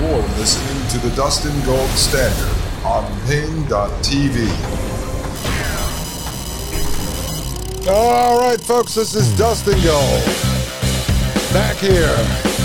You're 0.00 0.22
listening 0.38 0.88
to 0.88 0.98
the 1.06 1.14
Dustin 1.14 1.52
Gold 1.66 1.90
Standard 1.90 2.56
on 2.86 3.04
Pain.tv. 3.26 4.48
All 7.86 8.40
right, 8.40 8.58
folks, 8.58 8.94
this 8.94 9.14
is 9.14 9.36
Dustin 9.36 9.78
Gold. 9.84 10.24
Back 11.52 11.76
here 11.76 12.16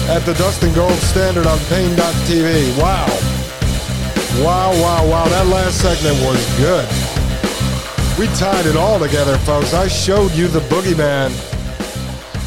at 0.08 0.20
the 0.20 0.34
Dustin 0.36 0.74
Gold 0.74 0.98
Standard 1.00 1.46
on 1.46 1.60
Pain.tv. 1.68 2.80
Wow. 2.80 3.06
Wow, 4.42 4.72
wow, 4.82 5.06
wow. 5.06 5.28
That 5.28 5.48
last 5.48 5.82
segment 5.82 6.16
was 6.26 6.40
good. 6.58 6.88
We 8.18 8.28
tied 8.38 8.66
it 8.66 8.78
all 8.78 8.98
together, 8.98 9.38
folks. 9.40 9.74
I 9.74 9.90
showed 9.90 10.32
you 10.32 10.48
the 10.48 10.62
boogeyman. 10.62 11.34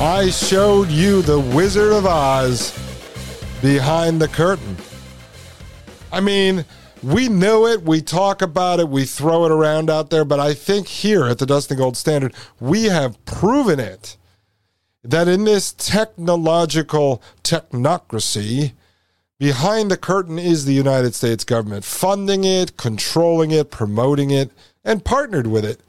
I 0.01 0.31
showed 0.31 0.89
you 0.89 1.21
the 1.21 1.41
Wizard 1.41 1.93
of 1.93 2.07
Oz 2.07 2.73
behind 3.61 4.21
the 4.21 4.29
curtain. 4.29 4.77
I 6.13 6.21
mean, 6.21 6.65
we 7.03 7.29
know 7.29 7.67
it, 7.67 7.83
we 7.83 8.01
talk 8.01 8.43
about 8.43 8.81
it, 8.81 8.89
we 8.89 9.05
throw 9.05 9.45
it 9.45 9.53
around 9.53 9.91
out 9.91 10.11
there, 10.11 10.25
but 10.25 10.41
I 10.41 10.55
think 10.55 10.89
here 10.89 11.27
at 11.27 11.39
the 11.39 11.47
Dustin 11.47 11.77
Gold 11.77 11.97
Standard, 11.97 12.35
we 12.61 12.85
have 12.85 13.25
proven 13.25 13.79
it 13.79 14.17
that 15.05 15.29
in 15.29 15.45
this 15.45 15.73
technological 15.73 17.23
technocracy, 17.45 18.73
behind 19.39 19.91
the 19.91 19.97
curtain 19.97 20.39
is 20.39 20.65
the 20.65 20.73
United 20.73 21.15
States 21.15 21.45
government, 21.45 21.85
funding 21.85 22.45
it, 22.45 22.77
controlling 22.77 23.51
it, 23.51 23.71
promoting 23.71 24.31
it, 24.31 24.51
and 24.85 25.05
partnered 25.05 25.47
with 25.47 25.65
it 25.65 25.81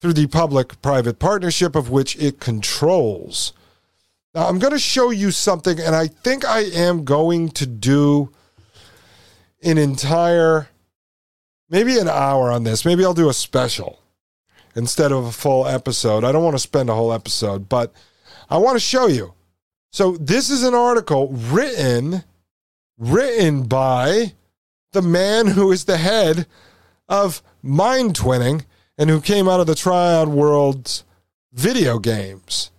through 0.00 0.12
the 0.12 0.28
public 0.28 0.80
private 0.82 1.18
partnership 1.18 1.74
of 1.74 1.90
which 1.90 2.16
it 2.16 2.38
controls. 2.38 3.52
Now, 4.34 4.46
I'm 4.46 4.60
going 4.60 4.72
to 4.72 4.78
show 4.78 5.10
you 5.10 5.32
something, 5.32 5.80
and 5.80 5.96
I 5.96 6.06
think 6.06 6.44
I 6.44 6.60
am 6.60 7.04
going 7.04 7.48
to 7.50 7.66
do 7.66 8.30
an 9.62 9.78
entire, 9.78 10.68
maybe 11.68 11.98
an 11.98 12.08
hour 12.08 12.50
on 12.50 12.64
this. 12.64 12.84
Maybe 12.84 13.04
I'll 13.04 13.14
do 13.14 13.28
a 13.28 13.34
special 13.34 14.00
instead 14.74 15.12
of 15.12 15.24
a 15.24 15.32
full 15.32 15.66
episode. 15.66 16.24
I 16.24 16.32
don't 16.32 16.44
want 16.44 16.54
to 16.54 16.60
spend 16.60 16.88
a 16.90 16.94
whole 16.94 17.12
episode, 17.12 17.68
but 17.68 17.92
I 18.48 18.58
want 18.58 18.76
to 18.76 18.80
show 18.80 19.06
you. 19.06 19.34
So 19.90 20.12
this 20.16 20.50
is 20.50 20.62
an 20.62 20.74
article 20.74 21.28
written 21.28 22.24
written 22.98 23.62
by 23.62 24.32
the 24.92 25.02
man 25.02 25.46
who 25.46 25.70
is 25.70 25.84
the 25.84 25.98
head 25.98 26.46
of 27.08 27.42
mind 27.62 28.14
twinning 28.14 28.64
and 28.96 29.08
who 29.08 29.20
came 29.20 29.48
out 29.48 29.60
of 29.60 29.66
the 29.66 29.74
Trion 29.74 30.34
Worlds 30.34 31.04
video 31.52 31.98
games. 31.98 32.70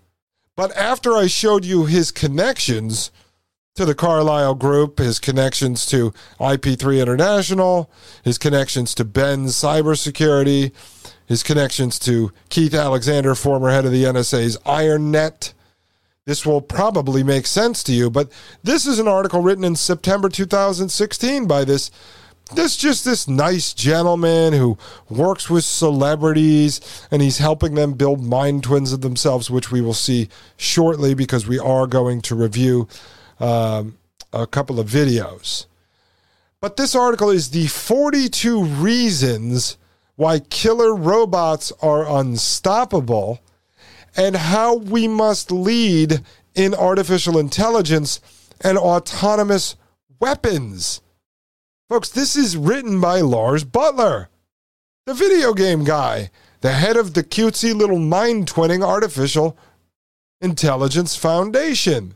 But 0.55 0.75
after 0.75 1.15
I 1.15 1.27
showed 1.27 1.63
you 1.63 1.85
his 1.85 2.11
connections 2.11 3.11
to 3.75 3.85
the 3.85 3.95
Carlyle 3.95 4.55
Group, 4.55 4.99
his 4.99 5.19
connections 5.19 5.85
to 5.85 6.13
IP3 6.39 7.01
International, 7.01 7.89
his 8.23 8.37
connections 8.37 8.93
to 8.95 9.05
BENS 9.05 9.55
Cybersecurity, 9.55 10.73
his 11.25 11.43
connections 11.43 11.97
to 11.99 12.33
Keith 12.49 12.73
Alexander, 12.73 13.35
former 13.35 13.69
head 13.69 13.85
of 13.85 13.91
the 13.91 14.03
NSA's 14.03 14.57
IronNet. 14.65 15.53
This 16.25 16.45
will 16.45 16.61
probably 16.61 17.23
make 17.23 17.47
sense 17.47 17.81
to 17.83 17.93
you, 17.93 18.09
but 18.09 18.31
this 18.63 18.85
is 18.85 18.99
an 18.99 19.07
article 19.07 19.41
written 19.41 19.63
in 19.63 19.75
September 19.75 20.29
2016 20.29 21.47
by 21.47 21.63
this 21.63 21.89
this 22.55 22.75
just 22.75 23.05
this 23.05 23.27
nice 23.27 23.73
gentleman 23.75 24.53
who 24.53 24.75
works 25.07 25.51
with 25.51 25.63
celebrities 25.63 26.81
and 27.11 27.21
he's 27.21 27.37
helping 27.37 27.75
them 27.75 27.93
build 27.93 28.23
mind 28.23 28.63
twins 28.63 28.91
of 28.91 29.01
themselves, 29.01 29.51
which 29.51 29.71
we 29.71 29.81
will 29.81 29.93
see 29.93 30.29
shortly 30.57 31.13
because 31.13 31.47
we 31.47 31.59
are 31.59 31.85
going 31.85 32.21
to 32.21 32.33
review 32.33 32.87
um, 33.39 33.97
a 34.33 34.45
couple 34.47 34.79
of 34.79 34.87
videos. 34.87 35.65
But 36.61 36.75
this 36.75 36.95
article 36.95 37.29
is 37.29 37.51
the 37.51 37.67
42 37.67 38.63
reasons 38.63 39.77
why 40.15 40.39
killer 40.39 40.93
robots 40.93 41.71
are 41.81 42.19
unstoppable 42.19 43.39
and 44.15 44.35
how 44.35 44.75
we 44.75 45.07
must 45.07 45.51
lead 45.51 46.21
in 46.55 46.73
artificial 46.73 47.37
intelligence 47.37 48.19
and 48.59 48.77
autonomous 48.77 49.77
weapons. 50.19 51.01
Folks, 51.87 52.09
this 52.09 52.35
is 52.35 52.57
written 52.57 52.99
by 52.99 53.21
Lars 53.21 53.63
Buttler, 53.63 54.27
the 55.05 55.13
video 55.13 55.53
game 55.53 55.85
guy, 55.85 56.29
the 56.61 56.73
head 56.73 56.97
of 56.97 57.13
the 57.13 57.23
cutesy 57.23 57.73
little 57.73 57.99
mind 57.99 58.51
twinning 58.51 58.85
artificial 58.85 59.57
intelligence 60.41 61.15
foundation. 61.15 62.15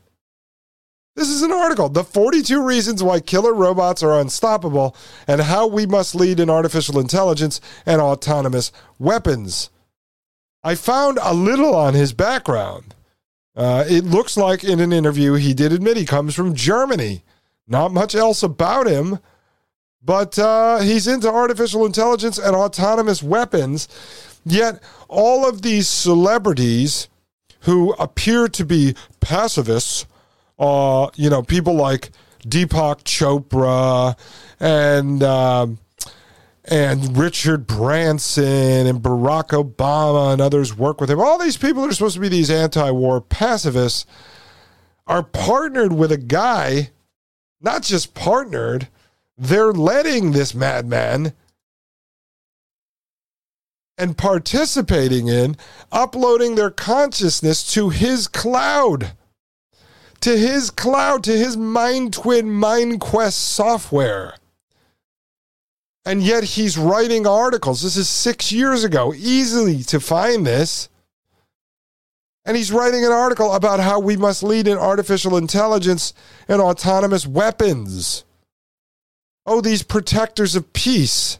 This 1.16 1.29
is 1.29 1.44
an 1.44 1.51
article, 1.51 1.90
The 1.90 2.03
42 2.03 2.63
Reasons 2.63 3.03
Why 3.03 3.19
Killer 3.19 3.53
Robots 3.53 4.01
Are 4.01 4.19
Unstoppable 4.19 4.96
and 5.28 5.41
How 5.41 5.68
We 5.68 5.85
Must 5.85 6.16
Lead 6.16 6.40
in 6.40 6.50
Artificial 6.50 7.00
Intelligence 7.00 7.62
and 7.85 8.01
Autonomous 8.01 8.72
Weapons. 8.97 9.69
I 10.63 10.75
found 10.75 11.19
a 11.22 11.34
little 11.34 11.75
on 11.75 11.94
his 11.94 12.13
background. 12.13 12.96
Uh, 13.56 13.85
it 13.88 14.03
looks 14.03 14.35
like 14.35 14.63
in 14.63 14.79
an 14.79 14.91
interview 14.91 15.34
he 15.34 15.53
did 15.53 15.72
admit 15.72 15.97
he 15.97 16.06
comes 16.06 16.34
from 16.34 16.56
Germany. 16.56 17.23
Not 17.68 17.91
much 17.91 18.16
else 18.16 18.41
about 18.41 18.88
him 18.88 19.19
but 20.03 20.38
uh, 20.38 20.79
he's 20.79 21.07
into 21.07 21.31
artificial 21.31 21.85
intelligence 21.85 22.38
and 22.38 22.56
autonomous 22.56 23.23
weapons. 23.23 23.88
Yet, 24.46 24.84
all 25.07 25.47
of 25.47 25.62
these 25.62 25.88
celebrities 25.88 27.07
who 27.62 27.94
appear 27.94 28.50
to 28.50 28.66
be 28.66 28.96
pacifists, 29.22 30.06
uh, 30.59 31.09
you 31.16 31.30
know, 31.30 31.41
people 31.41 31.75
like 31.75 32.12
Deepak 32.46 33.03
Chopra 33.03 34.18
and 34.59 35.24
um, 35.24 35.80
and 36.66 37.18
Richard 37.18 37.68
Branson 37.68 38.88
and 38.88 39.02
Barack 39.02 39.50
Obama 39.50 40.31
and 40.34 40.41
others 40.41 40.75
work 40.78 41.02
with 41.02 41.09
him. 41.09 41.19
All 41.19 41.38
these 41.38 41.58
people 41.58 41.84
are 41.84 41.91
supposed 41.91 42.16
to 42.16 42.22
be 42.22 42.30
these 42.30 42.52
anti-war 42.52 43.22
pacifists 43.22 44.06
are 45.06 45.24
partnered 45.24 45.91
with 45.91 46.12
a 46.12 46.18
guy, 46.18 46.91
not 47.59 47.84
just 47.84 48.14
partnered 48.14 48.88
they're 49.38 49.74
letting 49.74 50.31
this 50.31 50.53
madman 50.53 51.34
and 53.97 54.18
participating 54.18 55.28
in 55.28 55.58
uploading 55.91 56.56
their 56.56 56.70
consciousness 56.70 57.72
to 57.74 57.90
his 57.90 58.28
cloud, 58.28 59.14
to 60.23 60.38
his 60.38 60.72
cloud, 60.72 61.22
to 61.25 61.38
his 61.38 61.57
Mind 61.57 62.13
Twin 62.13 62.47
MindQuest 62.47 63.34
software. 63.34 64.35
And 66.06 66.23
yet 66.23 66.45
he's 66.45 66.78
writing 66.78 67.28
articles. 67.28 67.81
This 67.81 67.97
is 67.97 68.07
six 68.07 68.50
years 68.50 68.85
ago, 68.85 69.13
easily 69.13 69.84
to 69.84 70.00
find 70.00 70.47
this. 70.47 70.88
And 72.45 72.56
he's 72.56 72.72
writing 72.72 73.03
an 73.03 73.11
article 73.11 73.51
about 73.51 73.81
how 73.81 74.00
we 74.00 74.16
must 74.16 74.44
lead 74.44 74.66
in 74.66 74.78
artificial 74.78 75.35
intelligence 75.35 76.13
and 76.47 76.61
autonomous 76.61 77.28
weapons. 77.28 78.23
Oh, 79.46 79.59
these 79.59 79.84
protectors 79.84 80.55
of 80.55 80.72
peace. 80.72 81.37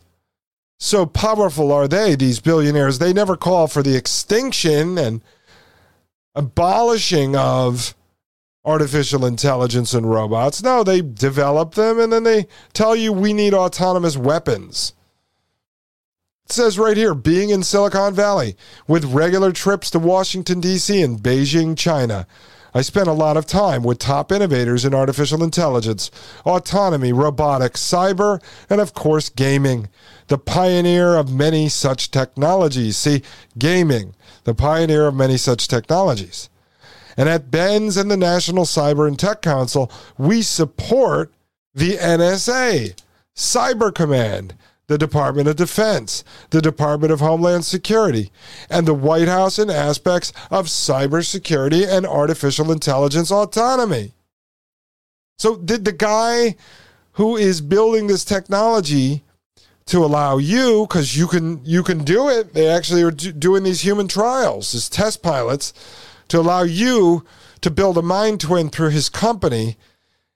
So 0.82 1.06
powerful 1.06 1.72
are 1.72 1.88
they, 1.88 2.16
these 2.16 2.42
billionaires. 2.42 3.00
They 3.00 3.14
never 3.14 3.38
call 3.38 3.68
for 3.68 3.82
the 3.82 3.96
extinction 3.96 4.98
and 4.98 5.22
abolishing 6.36 7.38
of 7.38 7.96
artificial 8.66 9.26
intelligence 9.26 9.94
and 9.94 10.10
robots. 10.10 10.64
No, 10.64 10.84
they 10.84 11.02
develop 11.02 11.76
them 11.76 12.00
and 12.00 12.14
then 12.14 12.24
they 12.24 12.48
tell 12.74 12.96
you 12.96 13.12
we 13.12 13.34
need 13.34 13.54
autonomous 13.54 14.16
weapons. 14.18 14.94
It 16.46 16.52
says 16.52 16.78
right 16.78 16.98
here 16.98 17.14
being 17.14 17.50
in 17.50 17.64
Silicon 17.64 18.14
Valley 18.14 18.56
with 18.88 19.06
regular 19.06 19.52
trips 19.52 19.90
to 19.92 20.00
Washington, 20.00 20.60
D.C. 20.60 21.02
and 21.02 21.20
Beijing, 21.20 21.78
China. 21.78 22.28
I 22.76 22.82
spent 22.82 23.08
a 23.08 23.14
lot 23.14 23.38
of 23.38 23.46
time 23.46 23.84
with 23.84 24.00
top 24.00 24.32
innovators 24.32 24.84
in 24.84 24.96
artificial 24.96 25.44
intelligence, 25.44 26.10
autonomy, 26.44 27.14
robotics, 27.14 27.82
cyber, 27.82 28.42
and 28.70 28.82
of 28.82 28.94
course, 28.94 29.30
gaming. 29.30 29.90
The 30.28 30.40
pioneer 30.40 31.16
of 31.16 31.32
many 31.32 31.70
such 31.70 32.10
technologies. 32.10 32.98
See, 32.98 33.22
gaming, 33.58 34.16
the 34.44 34.56
pioneer 34.56 35.06
of 35.06 35.14
many 35.14 35.38
such 35.38 35.68
technologies. 35.68 36.50
And 37.18 37.30
at 37.30 37.52
BENS 37.52 37.98
and 37.98 38.10
the 38.10 38.18
National 38.18 38.66
Cyber 38.66 39.08
and 39.08 39.18
Tech 39.18 39.42
Council, 39.42 39.92
we 40.18 40.42
support 40.42 41.34
the 41.74 41.98
NSA, 41.98 43.00
Cyber 43.36 43.94
Command, 43.94 44.56
the 44.88 44.98
Department 44.98 45.48
of 45.48 45.56
Defense, 45.56 46.24
the 46.50 46.62
Department 46.62 47.12
of 47.12 47.20
Homeland 47.20 47.66
Security, 47.66 48.32
and 48.70 48.88
the 48.88 48.94
White 48.94 49.28
House 49.28 49.58
in 49.58 49.70
aspects 49.70 50.34
of 50.52 50.68
cybersecurity 50.68 51.88
and 51.88 52.06
artificial 52.06 52.72
intelligence 52.72 53.32
autonomy. 53.32 54.14
So, 55.38 55.56
did 55.56 55.86
the 55.86 55.94
guy 55.94 56.56
who 57.14 57.38
is 57.38 57.62
building 57.62 58.08
this 58.08 58.26
technology 58.26 59.24
to 59.86 60.04
allow 60.04 60.38
you, 60.38 60.86
because 60.88 61.18
you 61.18 61.28
can 61.28 61.64
you 61.66 61.84
can 61.84 62.04
do 62.04 62.30
it, 62.30 62.54
they 62.54 62.68
actually 62.68 63.04
are 63.04 63.12
do, 63.12 63.32
doing 63.32 63.64
these 63.64 63.82
human 63.82 64.08
trials 64.08 64.74
as 64.74 64.90
test 64.90 65.22
pilots 65.22 65.74
to 66.34 66.40
allow 66.40 66.64
you 66.64 67.24
to 67.62 67.70
build 67.70 67.98
a 67.98 68.02
mind 68.02 68.42
twin 68.42 68.70
through 68.70 68.90
his 68.90 69.08
company, 69.08 69.78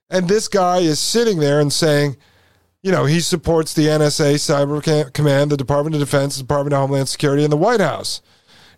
and 0.10 0.28
this 0.28 0.48
guy 0.48 0.78
is 0.78 1.00
sitting 1.00 1.40
there 1.40 1.60
and 1.60 1.74
saying 1.74 2.18
you 2.84 2.92
know, 2.92 3.06
he 3.06 3.20
supports 3.20 3.74
the 3.74 3.88
NSA, 3.88 4.36
Cyber 4.36 5.12
Command, 5.12 5.52
the 5.52 5.58
Department 5.58 5.96
of 5.96 6.00
Defense, 6.00 6.38
the 6.38 6.44
Department 6.44 6.74
of 6.74 6.80
Homeland 6.80 7.10
Security, 7.10 7.44
and 7.44 7.52
the 7.52 7.58
White 7.58 7.82
House 7.82 8.22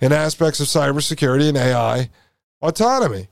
in 0.01 0.11
aspects 0.11 0.59
of 0.59 0.67
cybersecurity 0.67 1.49
and 1.49 1.57
AI 1.57 2.09
autonomy. 2.61 3.27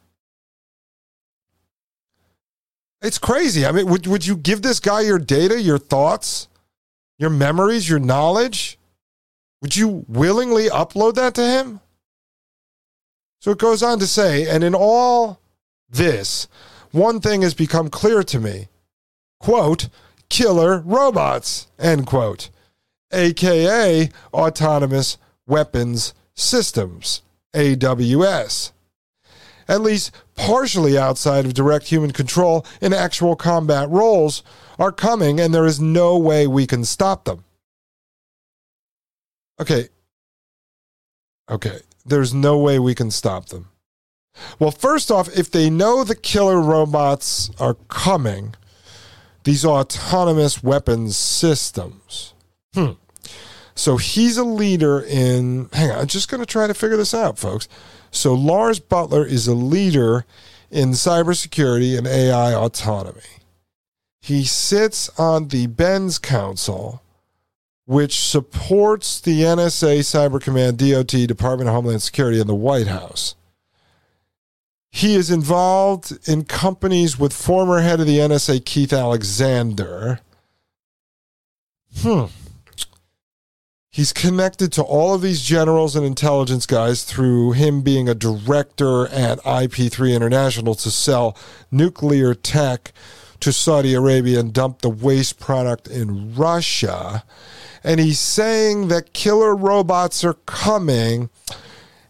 It's 3.01 3.17
crazy. 3.17 3.65
I 3.65 3.71
mean, 3.71 3.87
would, 3.87 4.05
would 4.05 4.27
you 4.27 4.35
give 4.35 4.61
this 4.61 4.79
guy 4.79 5.01
your 5.01 5.17
data, 5.17 5.59
your 5.59 5.79
thoughts, 5.79 6.47
your 7.17 7.29
memories, 7.29 7.89
your 7.89 7.99
knowledge? 7.99 8.77
Would 9.61 9.75
you 9.75 10.05
willingly 10.07 10.67
upload 10.67 11.15
that 11.15 11.33
to 11.35 11.41
him? 11.41 11.79
So 13.47 13.51
it 13.51 13.59
goes 13.59 13.81
on 13.81 13.97
to 13.99 14.07
say, 14.07 14.45
and 14.45 14.61
in 14.61 14.75
all 14.75 15.39
this, 15.89 16.49
one 16.91 17.21
thing 17.21 17.43
has 17.43 17.53
become 17.53 17.89
clear 17.89 18.21
to 18.23 18.41
me. 18.41 18.67
Quote, 19.39 19.87
killer 20.27 20.79
robots, 20.79 21.67
end 21.79 22.07
quote, 22.07 22.49
aka 23.13 24.09
autonomous 24.33 25.17
weapons 25.47 26.13
systems, 26.33 27.21
AWS. 27.53 28.73
At 29.69 29.79
least 29.79 30.11
partially 30.35 30.97
outside 30.97 31.45
of 31.45 31.53
direct 31.53 31.87
human 31.87 32.11
control 32.11 32.65
in 32.81 32.91
actual 32.91 33.37
combat 33.37 33.89
roles 33.89 34.43
are 34.77 34.91
coming, 34.91 35.39
and 35.39 35.53
there 35.53 35.65
is 35.65 35.79
no 35.79 36.17
way 36.17 36.47
we 36.47 36.67
can 36.67 36.83
stop 36.83 37.23
them. 37.23 37.45
Okay. 39.57 39.87
Okay. 41.49 41.79
There's 42.07 42.33
no 42.33 42.57
way 42.57 42.79
we 42.79 42.95
can 42.95 43.11
stop 43.11 43.47
them. 43.47 43.69
Well, 44.59 44.71
first 44.71 45.11
off, 45.11 45.35
if 45.35 45.51
they 45.51 45.69
know 45.69 46.03
the 46.03 46.15
killer 46.15 46.61
robots 46.61 47.49
are 47.59 47.75
coming, 47.87 48.55
these 49.43 49.65
autonomous 49.65 50.63
weapons 50.63 51.17
systems. 51.17 52.33
Hmm. 52.73 52.91
So 53.75 53.97
he's 53.97 54.37
a 54.37 54.43
leader 54.43 55.01
in. 55.01 55.69
Hang 55.73 55.91
on, 55.91 55.99
I'm 55.99 56.07
just 56.07 56.29
going 56.29 56.41
to 56.41 56.45
try 56.45 56.67
to 56.67 56.73
figure 56.73 56.97
this 56.97 57.13
out, 57.13 57.37
folks. 57.37 57.67
So 58.11 58.33
Lars 58.33 58.79
Buttler 58.79 59.25
is 59.25 59.47
a 59.47 59.53
leader 59.53 60.25
in 60.71 60.91
cybersecurity 60.91 61.97
and 61.97 62.07
AI 62.07 62.53
autonomy. 62.53 63.21
He 64.21 64.43
sits 64.43 65.09
on 65.17 65.49
the 65.49 65.67
BENS 65.67 66.19
Council, 66.19 67.01
which 67.87 68.19
supports 68.19 69.21
the 69.21 69.43
NSA, 69.43 69.99
Cyber 69.99 70.41
Command, 70.41 70.77
DOT, 70.77 71.07
Department 71.07 71.69
of 71.69 71.73
Homeland 71.73 72.01
Security, 72.01 72.37
and 72.37 72.49
the 72.49 72.53
White 72.53 72.87
House. 72.87 73.35
He 74.91 75.15
is 75.15 75.31
involved 75.31 76.17
in 76.27 76.43
companies 76.43 77.17
with 77.17 77.31
former 77.31 77.79
head 77.79 78.01
of 78.01 78.05
the 78.05 78.17
NSA, 78.17 78.65
Keith 78.65 78.91
Alexander. 78.91 80.19
Hmm. 81.99 82.25
He's 83.89 84.11
connected 84.11 84.73
to 84.73 84.83
all 84.83 85.15
of 85.15 85.21
these 85.21 85.41
generals 85.41 85.95
and 85.95 86.05
intelligence 86.05 86.65
guys 86.65 87.05
through 87.05 87.53
him 87.53 87.83
being 87.83 88.09
a 88.09 88.13
director 88.13 89.07
at 89.07 89.39
IP3 89.39 90.13
International 90.13 90.75
to 90.75 90.91
sell 90.91 91.37
nuclear 91.71 92.33
tech 92.33 92.91
to 93.39 93.53
Saudi 93.53 93.93
Arabia 93.93 94.41
and 94.41 94.51
dump 94.51 94.81
the 94.81 94.89
waste 94.89 95.39
product 95.39 95.87
in 95.87 96.35
Russia. 96.35 97.23
And 97.87 98.01
he's 98.01 98.19
saying 98.19 98.89
that 98.89 99.13
killer 99.13 99.55
robots 99.55 100.25
are 100.25 100.33
coming 100.33 101.29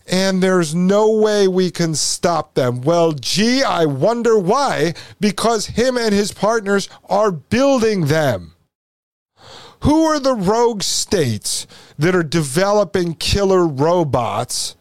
and 0.07 0.41
there's 0.41 0.74
no 0.74 1.12
way 1.12 1.47
we 1.47 1.69
can 1.69 1.94
stop 1.94 2.56
them. 2.56 2.81
Well, 2.81 3.12
gee, 3.12 3.62
I 3.62 3.85
wonder 3.85 4.39
why. 4.39 4.95
Because 5.19 5.68
him 5.68 5.95
and 5.95 6.15
his 6.15 6.31
partners 6.31 6.89
are 7.07 7.29
building 7.31 8.07
them. 8.07 8.56
Who 9.81 10.06
are 10.06 10.19
the 10.19 10.33
rogue 10.33 10.81
states 10.81 11.68
that 12.00 12.15
are 12.15 12.23
developing 12.23 13.13
killer 13.13 13.68
robots 13.68 14.75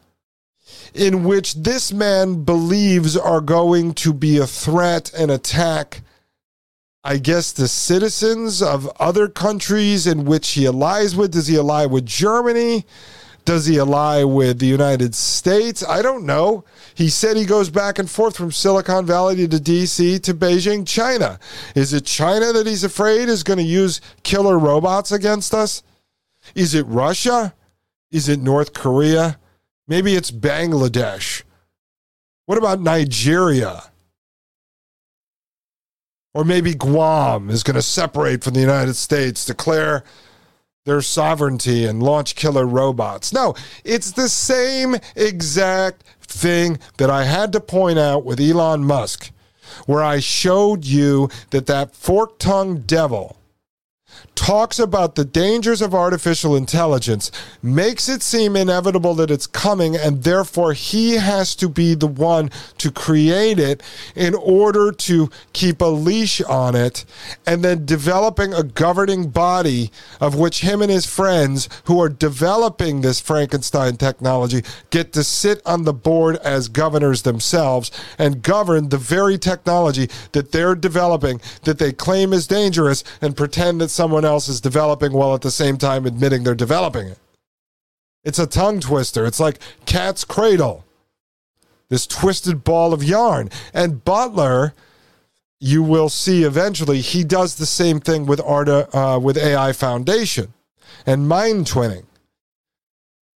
in 0.95 1.25
which 1.25 1.57
this 1.57 1.93
man 1.93 2.43
believes 2.45 3.19
are 3.19 3.43
going 3.43 3.93
to 3.97 4.15
be 4.15 4.39
a 4.39 4.47
threat 4.47 5.13
and 5.13 5.31
attack? 5.31 6.01
I 7.09 7.19
guess 7.19 7.53
the 7.53 7.69
citizens 7.69 8.61
of 8.61 8.91
other 8.99 9.29
countries 9.29 10.09
in 10.09 10.25
which 10.25 10.51
he 10.51 10.67
allies 10.67 11.15
with. 11.15 11.31
Does 11.31 11.47
he 11.47 11.57
ally 11.57 11.87
with 11.87 12.05
Germany? 12.05 12.85
Does 13.45 13.67
he 13.67 13.79
ally 13.79 14.25
with 14.25 14.59
the 14.59 14.67
United 14.67 15.15
States? 15.15 15.85
I 15.89 16.03
don't 16.03 16.27
know. 16.27 16.65
He 16.97 17.09
said 17.09 17.37
he 17.37 17.45
goes 17.45 17.71
back 17.71 18.01
and 18.01 18.11
forth 18.11 18.37
from 18.37 18.51
Silicon 18.51 19.07
Valley 19.07 19.47
to 19.47 19.57
DC 19.57 20.21
to 20.25 20.35
Beijing, 20.35 20.85
China. 20.85 21.39
Is 21.77 21.93
it 21.93 22.07
China 22.07 22.53
that 22.53 22.67
he's 22.67 22.83
afraid 22.83 23.29
is 23.29 23.45
going 23.45 23.61
to 23.61 23.63
use 23.63 24.01
killer 24.25 24.59
robots 24.59 25.13
against 25.13 25.55
us? 25.55 25.85
Is 26.57 26.75
it 26.75 26.87
Russia? 26.89 27.55
Is 28.11 28.29
it 28.29 28.41
North 28.43 28.73
Korea? 28.73 29.39
Maybe 29.87 30.17
it's 30.17 30.33
Bangladesh. 30.33 31.45
What 32.47 32.59
about 32.59 32.81
Nigeria? 32.81 33.93
Or 36.37 36.45
maybe 36.45 36.75
Guam 36.75 37.49
is 37.49 37.63
going 37.63 37.77
to 37.77 37.83
separate 37.83 38.45
from 38.45 38.53
the 38.53 38.61
United 38.61 38.93
States, 38.93 39.47
declare 39.47 40.05
their 40.85 41.01
sovereignty 41.01 41.87
and 41.87 42.03
launch 42.03 42.35
killer 42.35 42.67
robots. 42.67 43.33
No, 43.33 43.55
it's 43.85 44.13
the 44.13 44.29
same 44.29 44.97
exact 45.17 46.05
thing 46.21 46.79
that 46.99 47.09
I 47.09 47.25
had 47.25 47.53
to 47.53 47.61
point 47.61 47.99
out 47.99 48.27
with 48.27 48.39
Elon 48.39 48.85
Musk, 48.85 49.31
where 49.87 50.03
I 50.03 50.21
showed 50.21 50.85
you 50.85 51.31
that 51.53 51.65
that 51.69 51.97
fork 51.97 52.39
tongued 52.39 52.87
devil 52.87 53.36
talks 54.35 54.79
about 54.79 55.15
the 55.15 55.25
dangers 55.25 55.83
of 55.83 55.95
artificial 55.95 56.55
intelligence, 56.55 57.31
makes 57.63 58.09
it 58.09 58.23
seem 58.23 58.55
inevitable 58.55 59.15
that 59.15 59.31
it's 59.31 59.47
coming, 59.47 59.97
and 59.97 60.23
therefore 60.23 60.73
he 60.73 61.15
has 61.15 61.57
to 61.57 61.69
be 61.69 61.95
the 61.95 62.07
one 62.07 62.51
to 62.79 62.91
create 62.91 63.59
it 63.59 63.83
in 64.15 64.35
order 64.35 64.93
to 64.93 65.31
keep 65.53 65.81
a 65.81 65.87
leash 65.87 66.41
on 66.43 66.75
it, 66.75 67.05
and 67.47 67.65
then 67.65 67.85
developing 67.87 68.53
a 68.53 68.63
governing 68.63 69.31
body 69.31 69.91
of 70.21 70.35
which 70.35 70.61
him 70.61 70.83
and 70.83 70.91
his 70.91 71.07
friends 71.07 71.69
who 71.85 72.01
are 72.01 72.09
developing 72.09 73.01
this 73.01 73.21
Frankenstein 73.21 73.97
technology 73.97 74.63
get 74.91 75.13
to 75.13 75.25
sit 75.25 75.61
on 75.65 75.85
the 75.85 75.93
board 75.93 76.37
as 76.37 76.69
governors 76.69 77.23
themselves 77.23 77.91
and 78.19 78.43
govern 78.43 78.89
the 78.89 78.99
very 78.99 79.39
technology 79.39 80.09
that 80.33 80.53
they're 80.53 80.75
developing 80.75 81.41
that 81.65 81.79
they 81.79 81.93
claim 81.93 82.33
is 82.33 82.47
dangerous 82.47 83.03
and 83.21 83.37
pretend 83.37 83.81
that 83.81 83.89
someone 84.07 84.25
else 84.25 84.49
is 84.49 84.61
developing 84.61 85.13
while 85.13 85.35
at 85.35 85.41
the 85.41 85.51
same 85.51 85.77
time 85.77 86.07
admitting 86.07 86.45
they're 86.45 86.55
developing 86.55 87.09
it. 87.09 87.19
It's 88.23 88.39
a 88.39 88.47
tongue 88.47 88.79
twister. 88.79 89.27
It's 89.27 89.41
like 89.41 89.59
cat's 89.85 90.23
cradle, 90.25 90.85
this 91.89 92.07
twisted 92.07 92.63
ball 92.63 92.93
of 92.93 93.03
yarn. 93.03 93.51
And 93.75 94.05
Buttler, 94.05 94.75
you 95.59 95.83
will 95.83 96.09
see 96.09 96.45
eventually, 96.45 97.01
he 97.01 97.25
does 97.25 97.57
the 97.57 97.67
same 97.67 97.99
thing 97.99 98.27
with 98.27 98.41
Arta, 98.41 98.97
uh, 98.97 99.19
with 99.19 99.37
AI 99.37 99.73
Foundation 99.73 100.55
and 101.05 101.27
mind 101.27 101.67
twinning. 101.67 102.05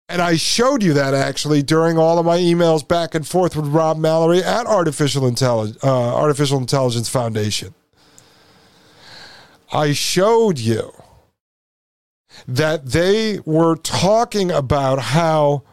And 0.08 0.22
I 0.22 0.36
showed 0.36 0.84
you 0.84 0.94
that 0.94 1.16
actually 1.16 1.64
during 1.64 1.98
all 1.98 2.20
of 2.20 2.28
my 2.28 2.38
emails 2.38 2.88
back 2.88 3.16
and 3.16 3.28
forth 3.28 3.56
with 3.56 3.66
Rob 3.66 3.98
Mallory 3.98 4.44
at 4.44 4.68
Artificial, 4.68 5.24
Intelli- 5.24 5.84
uh, 5.84 6.16
Artificial 6.16 6.60
Intelligence 6.60 7.10
Foundation. 7.10 7.74
I 9.72 9.94
showed 9.94 10.58
you 10.60 10.92
that 12.48 12.88
they 12.88 13.40
were 13.46 13.76
talking 13.76 14.52
about 14.52 15.00
how 15.00 15.64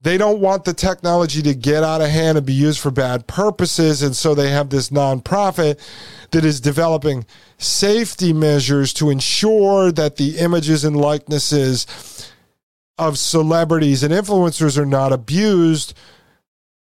they 0.00 0.18
don't 0.18 0.40
want 0.40 0.64
the 0.64 0.74
technology 0.74 1.40
to 1.42 1.54
get 1.54 1.82
out 1.82 2.02
of 2.02 2.10
hand 2.10 2.36
and 2.36 2.46
be 2.46 2.52
used 2.52 2.78
for 2.78 2.90
bad 2.90 3.26
purposes. 3.26 4.02
And 4.02 4.14
so 4.14 4.34
they 4.34 4.50
have 4.50 4.68
this 4.68 4.90
nonprofit 4.90 5.80
that 6.30 6.44
is 6.44 6.60
developing 6.60 7.24
safety 7.56 8.32
measures 8.32 8.92
to 8.94 9.08
ensure 9.08 9.90
that 9.92 10.16
the 10.16 10.36
images 10.38 10.84
and 10.84 10.94
likenesses 10.94 12.30
of 12.98 13.18
celebrities 13.18 14.02
and 14.02 14.12
influencers 14.12 14.76
are 14.76 14.86
not 14.86 15.12
abused 15.12 15.94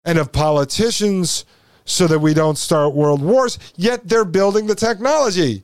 and 0.03 0.19
of 0.19 0.33
politicians 0.33 1.45
so 1.85 2.07
that 2.07 2.19
we 2.19 2.33
don't 2.33 2.57
start 2.57 2.93
world 2.93 3.21
wars, 3.21 3.57
yet 3.75 4.07
they're 4.07 4.25
building 4.25 4.67
the 4.67 4.75
technology. 4.75 5.63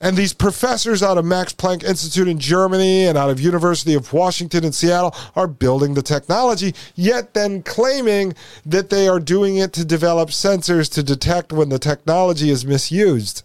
And 0.00 0.16
these 0.16 0.32
professors 0.32 1.02
out 1.02 1.18
of 1.18 1.24
Max 1.24 1.52
Planck 1.52 1.82
Institute 1.82 2.28
in 2.28 2.38
Germany 2.38 3.06
and 3.06 3.18
out 3.18 3.30
of 3.30 3.40
University 3.40 3.94
of 3.94 4.12
Washington 4.12 4.64
in 4.64 4.70
Seattle 4.70 5.12
are 5.34 5.48
building 5.48 5.94
the 5.94 6.02
technology, 6.02 6.72
yet 6.94 7.34
then 7.34 7.64
claiming 7.64 8.34
that 8.64 8.90
they 8.90 9.08
are 9.08 9.18
doing 9.18 9.56
it 9.56 9.72
to 9.72 9.84
develop 9.84 10.28
sensors 10.28 10.88
to 10.92 11.02
detect 11.02 11.52
when 11.52 11.68
the 11.68 11.80
technology 11.80 12.48
is 12.48 12.64
misused. 12.64 13.42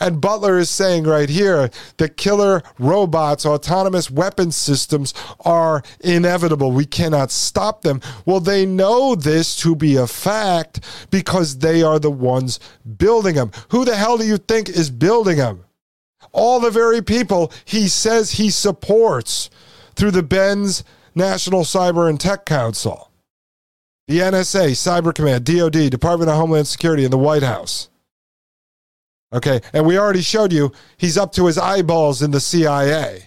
And 0.00 0.20
Buttler 0.20 0.58
is 0.60 0.70
saying 0.70 1.04
right 1.04 1.28
here 1.28 1.70
that 1.96 2.16
killer 2.16 2.62
robots, 2.78 3.44
autonomous 3.44 4.10
weapon 4.10 4.52
systems 4.52 5.12
are 5.44 5.82
inevitable. 6.00 6.72
We 6.72 6.86
cannot 6.86 7.30
stop 7.30 7.82
them. 7.82 8.00
Well, 8.24 8.40
they 8.40 8.66
know 8.66 9.14
this 9.14 9.56
to 9.58 9.74
be 9.74 9.96
a 9.96 10.06
fact 10.06 10.80
because 11.10 11.58
they 11.58 11.82
are 11.82 11.98
the 11.98 12.10
ones 12.10 12.60
building 12.96 13.36
them. 13.36 13.50
Who 13.70 13.84
the 13.84 13.96
hell 13.96 14.18
do 14.18 14.26
you 14.26 14.38
think 14.38 14.68
is 14.68 14.90
building 14.90 15.38
them? 15.38 15.63
All 16.34 16.60
the 16.60 16.70
very 16.70 17.00
people 17.00 17.50
he 17.64 17.88
says 17.88 18.32
he 18.32 18.50
supports 18.50 19.48
through 19.94 20.10
the 20.10 20.22
BENS 20.22 20.84
National 21.14 21.62
Cyber 21.62 22.10
and 22.10 22.20
Tech 22.20 22.44
Council, 22.44 23.10
the 24.08 24.18
NSA, 24.18 24.72
Cyber 24.72 25.14
Command, 25.14 25.44
DoD, 25.44 25.90
Department 25.90 26.28
of 26.28 26.36
Homeland 26.36 26.66
Security, 26.66 27.04
and 27.04 27.12
the 27.12 27.18
White 27.18 27.44
House. 27.44 27.88
Okay. 29.32 29.60
And 29.72 29.86
we 29.86 29.96
already 29.96 30.22
showed 30.22 30.52
you 30.52 30.72
he's 30.96 31.16
up 31.16 31.32
to 31.32 31.46
his 31.46 31.56
eyeballs 31.56 32.20
in 32.20 32.30
the 32.30 32.40
CIA. 32.40 33.24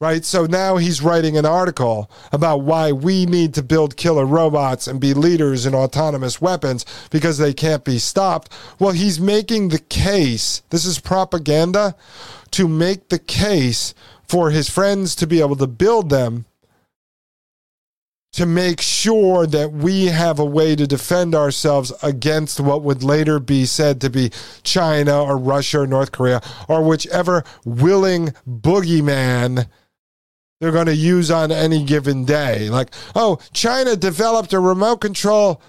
Right. 0.00 0.24
So 0.24 0.46
now 0.46 0.76
he's 0.76 1.02
writing 1.02 1.36
an 1.36 1.44
article 1.44 2.08
about 2.30 2.58
why 2.58 2.92
we 2.92 3.26
need 3.26 3.52
to 3.54 3.64
build 3.64 3.96
killer 3.96 4.24
robots 4.24 4.86
and 4.86 5.00
be 5.00 5.12
leaders 5.12 5.66
in 5.66 5.74
autonomous 5.74 6.40
weapons 6.40 6.86
because 7.10 7.38
they 7.38 7.52
can't 7.52 7.82
be 7.84 7.98
stopped. 7.98 8.52
Well, 8.78 8.92
he's 8.92 9.18
making 9.18 9.70
the 9.70 9.80
case. 9.80 10.62
This 10.70 10.84
is 10.84 11.00
propaganda 11.00 11.96
to 12.52 12.68
make 12.68 13.08
the 13.08 13.18
case 13.18 13.92
for 14.28 14.50
his 14.50 14.70
friends 14.70 15.16
to 15.16 15.26
be 15.26 15.40
able 15.40 15.56
to 15.56 15.66
build 15.66 16.10
them 16.10 16.44
to 18.34 18.46
make 18.46 18.80
sure 18.80 19.48
that 19.48 19.72
we 19.72 20.04
have 20.04 20.38
a 20.38 20.44
way 20.44 20.76
to 20.76 20.86
defend 20.86 21.34
ourselves 21.34 21.92
against 22.04 22.60
what 22.60 22.82
would 22.82 23.02
later 23.02 23.40
be 23.40 23.64
said 23.64 24.00
to 24.00 24.10
be 24.10 24.30
China 24.62 25.24
or 25.24 25.36
Russia 25.36 25.80
or 25.80 25.86
North 25.88 26.12
Korea 26.12 26.40
or 26.68 26.84
whichever 26.84 27.42
willing 27.64 28.28
boogeyman 28.46 29.66
they're 30.60 30.72
going 30.72 30.86
to 30.86 30.94
use 30.94 31.30
on 31.30 31.52
any 31.52 31.84
given 31.84 32.24
day. 32.24 32.68
Like, 32.68 32.90
oh, 33.14 33.38
China 33.52 33.94
developed 33.94 34.52
a 34.52 34.60
remote 34.60 34.96
control 34.96 35.62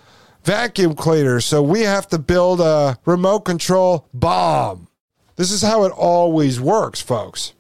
vacuum 0.44 0.96
cleaner, 0.96 1.40
so 1.42 1.62
we 1.62 1.82
have 1.82 2.08
to 2.08 2.18
build 2.18 2.60
a 2.60 2.98
remote 3.06 3.42
control 3.42 4.08
bomb. 4.14 4.88
This 5.36 5.52
is 5.52 5.62
how 5.62 5.84
it 5.84 5.92
always 5.92 6.60
works, 6.60 7.02
folks. 7.02 7.54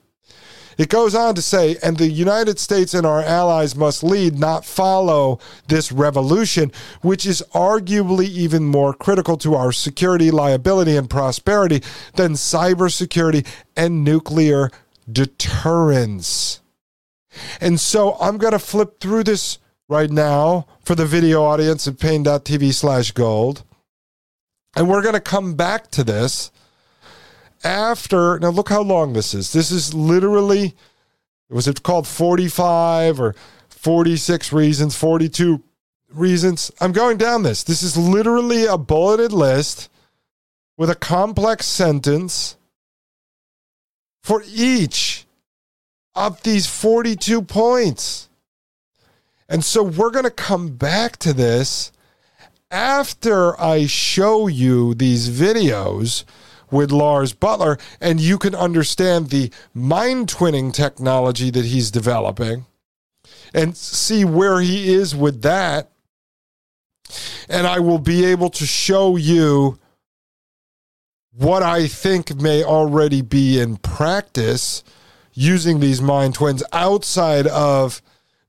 It 0.77 0.89
goes 0.89 1.13
on 1.13 1.35
to 1.35 1.41
say, 1.41 1.75
and 1.83 1.97
the 1.97 2.09
United 2.09 2.57
States 2.57 2.93
and 2.93 3.05
our 3.05 3.21
allies 3.21 3.75
must 3.75 4.01
lead, 4.01 4.39
not 4.39 4.65
follow 4.65 5.39
this 5.67 5.91
revolution, 5.91 6.71
which 7.01 7.25
is 7.25 7.43
arguably 7.53 8.27
even 8.29 8.63
more 8.63 8.93
critical 8.93 9.37
to 9.39 9.55
our 9.55 9.73
security, 9.73 10.31
liability, 10.31 10.95
and 10.95 11.09
prosperity 11.09 11.83
than 12.15 12.31
cybersecurity 12.31 13.45
and 13.75 14.05
nuclear 14.05 14.71
deterrence. 15.11 16.61
And 17.61 17.79
so 17.79 18.17
I'm 18.19 18.37
going 18.37 18.53
to 18.53 18.59
flip 18.59 18.99
through 18.99 19.23
this 19.23 19.59
right 19.87 20.09
now 20.09 20.67
for 20.83 20.95
the 20.95 21.05
video 21.05 21.43
audience 21.43 21.87
at 21.87 21.99
pain.tv 21.99 22.73
slash 22.73 23.11
gold. 23.11 23.63
And 24.75 24.87
we're 24.87 25.01
going 25.01 25.13
to 25.13 25.19
come 25.19 25.55
back 25.55 25.91
to 25.91 26.03
this 26.03 26.51
after 27.63 28.39
now 28.39 28.49
look 28.49 28.69
how 28.69 28.81
long 28.81 29.13
this 29.13 29.33
is. 29.33 29.51
This 29.51 29.71
is 29.71 29.93
literally 29.93 30.75
was 31.49 31.67
it 31.67 31.83
called 31.83 32.07
45 32.07 33.19
or 33.19 33.35
46 33.69 34.53
reasons 34.53 34.95
42 34.95 35.63
reasons? 36.13 36.71
I'm 36.79 36.91
going 36.91 37.17
down 37.17 37.43
this. 37.43 37.63
This 37.63 37.81
is 37.81 37.97
literally 37.97 38.65
a 38.65 38.77
bulleted 38.77 39.31
list 39.31 39.89
with 40.77 40.89
a 40.89 40.95
complex 40.95 41.65
sentence 41.65 42.55
for 44.21 44.43
each 44.47 45.25
of 46.15 46.41
these 46.43 46.67
42 46.67 47.41
points 47.43 48.29
and 49.47 49.63
so 49.63 49.83
we're 49.83 50.11
going 50.11 50.25
to 50.25 50.31
come 50.31 50.75
back 50.75 51.17
to 51.17 51.33
this 51.33 51.91
after 52.71 53.59
i 53.59 53.85
show 53.85 54.47
you 54.47 54.93
these 54.93 55.29
videos 55.29 56.23
with 56.71 56.91
Lars 56.91 57.33
Buttler, 57.33 57.79
and 57.99 58.19
you 58.19 58.37
can 58.37 58.55
understand 58.55 59.29
the 59.29 59.51
mind 59.73 60.27
twinning 60.27 60.73
technology 60.73 61.49
that 61.49 61.65
he's 61.65 61.91
developing 61.91 62.65
and 63.53 63.75
see 63.75 64.23
where 64.25 64.61
he 64.61 64.93
is 64.93 65.15
with 65.15 65.41
that. 65.41 65.89
And 67.47 67.65
I 67.65 67.79
will 67.79 67.99
be 67.99 68.25
able 68.25 68.49
to 68.51 68.65
show 68.65 69.15
you 69.15 69.79
what 71.31 71.63
I 71.63 71.87
think 71.87 72.39
may 72.39 72.63
already 72.63 73.21
be 73.21 73.59
in 73.59 73.77
practice 73.77 74.83
using 75.39 75.79
these 75.79 76.01
mind 76.01 76.33
twins 76.33 76.61
outside 76.73 77.47
of 77.47 78.01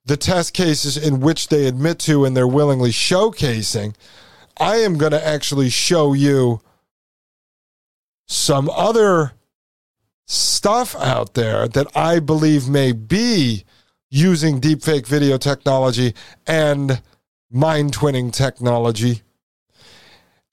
the 0.04 0.16
test 0.16 0.52
cases 0.52 0.96
in 0.96 1.20
which 1.20 1.46
they 1.46 1.66
admit 1.66 2.00
to 2.00 2.24
and 2.24 2.36
they're 2.36 2.48
willingly 2.48 2.90
showcasing. 2.90 3.94
I 4.58 4.78
am 4.78 4.98
going 4.98 5.12
to 5.12 5.24
actually 5.24 5.70
show 5.70 6.14
you 6.14 6.60
some 8.26 8.68
other 8.70 9.34
stuff 10.26 10.96
out 10.96 11.34
there 11.34 11.68
that 11.68 11.86
I 11.96 12.18
believe 12.18 12.68
may 12.68 12.90
be 12.90 13.64
using 14.10 14.60
deepfake 14.60 15.06
video 15.06 15.38
technology 15.38 16.12
and 16.44 17.00
mind 17.52 17.96
twinning 17.96 18.32
technology. 18.32 19.22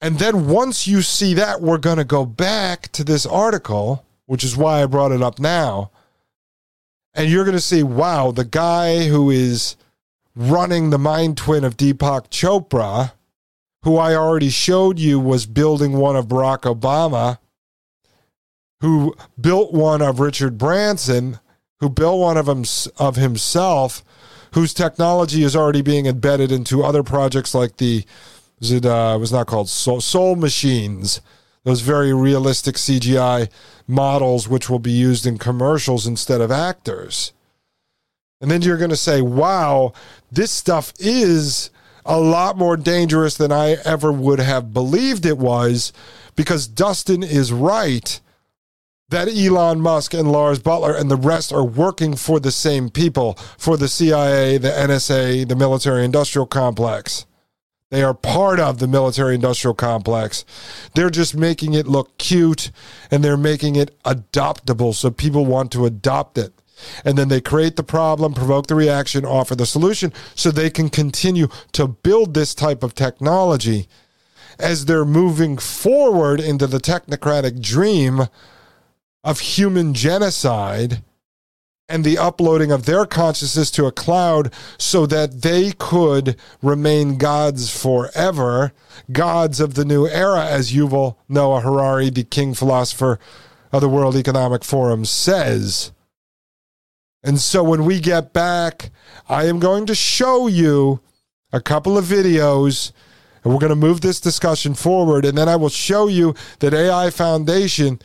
And 0.00 0.20
then 0.20 0.46
once 0.46 0.86
you 0.86 1.02
see 1.02 1.34
that, 1.34 1.60
we're 1.60 1.78
going 1.78 1.98
to 1.98 2.04
go 2.04 2.24
back 2.24 2.92
to 2.92 3.02
this 3.02 3.26
article, 3.26 4.06
which 4.26 4.44
is 4.44 4.56
why 4.56 4.84
I 4.84 4.86
brought 4.86 5.10
it 5.10 5.20
up 5.20 5.40
now. 5.40 5.90
And 7.14 7.30
you're 7.30 7.44
going 7.44 7.56
to 7.56 7.60
see, 7.60 7.82
wow, 7.82 8.30
the 8.30 8.44
guy 8.44 9.08
who 9.08 9.30
is 9.30 9.76
running 10.36 10.90
the 10.90 10.98
mind 10.98 11.36
twin 11.36 11.64
of 11.64 11.76
Deepak 11.76 12.28
Chopra, 12.30 13.12
who 13.82 13.96
I 13.96 14.14
already 14.14 14.50
showed 14.50 14.98
you 14.98 15.18
was 15.18 15.46
building 15.46 15.92
one 15.94 16.16
of 16.16 16.26
Barack 16.28 16.60
Obama 16.62 17.38
who 18.80 19.14
built 19.40 19.72
one 19.72 20.02
of 20.02 20.20
Richard 20.20 20.56
Branson, 20.58 21.38
who 21.80 21.88
built 21.88 22.20
one 22.20 22.36
of 22.36 22.48
him 22.48 22.64
of 22.98 23.16
himself, 23.16 24.04
whose 24.54 24.72
technology 24.72 25.42
is 25.42 25.56
already 25.56 25.82
being 25.82 26.06
embedded 26.06 26.52
into 26.52 26.84
other 26.84 27.02
projects 27.02 27.54
like 27.54 27.76
the 27.76 28.04
it 28.60 28.84
uh, 28.84 29.16
was 29.20 29.32
not 29.32 29.46
called 29.46 29.68
Soul, 29.68 30.00
Soul 30.00 30.34
Machines, 30.34 31.20
those 31.68 31.80
very 31.82 32.14
realistic 32.14 32.76
CGI 32.76 33.50
models 33.86 34.48
which 34.48 34.70
will 34.70 34.78
be 34.78 34.90
used 34.90 35.26
in 35.26 35.38
commercials 35.38 36.06
instead 36.06 36.40
of 36.40 36.50
actors. 36.50 37.32
And 38.40 38.50
then 38.50 38.62
you're 38.62 38.78
going 38.78 38.90
to 38.90 38.96
say, 38.96 39.20
"Wow, 39.20 39.92
this 40.32 40.50
stuff 40.50 40.92
is." 40.98 41.70
a 42.10 42.18
lot 42.18 42.56
more 42.56 42.78
dangerous 42.78 43.36
than 43.36 43.52
I 43.52 43.76
ever 43.84 44.10
would 44.10 44.38
have 44.40 44.72
believed 44.72 45.26
it 45.26 45.36
was 45.36 45.92
because 46.36 46.66
Dustin 46.66 47.22
is 47.22 47.52
right 47.52 48.18
that 49.10 49.28
Elon 49.28 49.80
Musk 49.80 50.14
and 50.14 50.32
Lars 50.32 50.58
Buttler 50.58 50.98
and 50.98 51.10
the 51.10 51.16
rest 51.16 51.52
are 51.52 51.64
working 51.64 52.16
for 52.16 52.40
the 52.40 52.50
same 52.50 52.88
people, 52.88 53.34
for 53.58 53.76
the 53.76 53.88
CIA, 53.88 54.56
the 54.56 54.70
NSA, 54.70 55.46
the 55.48 55.56
military 55.56 56.02
industrial 56.02 56.46
complex. 56.46 57.26
They 57.90 58.02
are 58.02 58.14
part 58.14 58.60
of 58.60 58.78
the 58.78 58.86
military 58.86 59.34
industrial 59.34 59.74
complex. 59.74 60.44
They're 60.94 61.08
just 61.08 61.34
making 61.34 61.72
it 61.72 61.86
look 61.86 62.18
cute 62.18 62.70
and 63.10 63.24
they're 63.24 63.38
making 63.38 63.76
it 63.76 63.96
adoptable 64.02 64.94
so 64.94 65.10
people 65.10 65.46
want 65.46 65.72
to 65.72 65.86
adopt 65.86 66.36
it. 66.36 66.52
And 67.04 67.16
then 67.16 67.28
they 67.28 67.40
create 67.40 67.76
the 67.76 67.82
problem, 67.82 68.34
provoke 68.34 68.66
the 68.66 68.74
reaction, 68.74 69.24
offer 69.24 69.56
the 69.56 69.66
solution 69.66 70.12
so 70.34 70.50
they 70.50 70.70
can 70.70 70.90
continue 70.90 71.48
to 71.72 71.88
build 71.88 72.34
this 72.34 72.54
type 72.54 72.82
of 72.82 72.94
technology 72.94 73.88
as 74.58 74.84
they're 74.84 75.04
moving 75.04 75.56
forward 75.56 76.40
into 76.40 76.66
the 76.66 76.78
technocratic 76.78 77.60
dream 77.60 78.28
of 79.24 79.40
human 79.40 79.94
genocide 79.94 81.02
and 81.88 82.04
the 82.04 82.18
uploading 82.18 82.70
of 82.70 82.84
their 82.84 83.06
consciousness 83.06 83.70
to 83.70 83.86
a 83.86 83.92
cloud 83.92 84.52
so 84.76 85.06
that 85.06 85.42
they 85.42 85.72
could 85.72 86.36
remain 86.62 87.16
gods 87.16 87.70
forever, 87.70 88.72
gods 89.10 89.58
of 89.58 89.74
the 89.74 89.84
new 89.84 90.06
era, 90.06 90.44
as 90.44 90.72
Yuval 90.72 91.16
Noah 91.28 91.60
Harari, 91.62 92.10
the 92.10 92.24
king 92.24 92.52
philosopher 92.52 93.18
of 93.72 93.80
the 93.80 93.88
World 93.88 94.16
Economic 94.16 94.64
Forum, 94.64 95.04
says. 95.04 95.92
And 97.22 97.40
so 97.40 97.64
when 97.64 97.84
we 97.84 98.00
get 98.00 98.32
back, 98.32 98.90
I 99.28 99.46
am 99.46 99.58
going 99.58 99.86
to 99.86 99.94
show 99.94 100.46
you 100.46 101.00
a 101.52 101.60
couple 101.60 101.96
of 101.96 102.04
videos 102.04 102.92
And 103.42 103.52
we're 103.52 103.60
going 103.60 103.70
to 103.70 103.76
move 103.76 104.00
this 104.00 104.20
discussion 104.20 104.74
forward. 104.74 105.24
And 105.24 105.38
then 105.38 105.48
I 105.48 105.56
will 105.56 105.68
show 105.68 106.08
you 106.08 106.34
that 106.58 106.74
AI 106.74 107.10
Foundation 107.10 108.00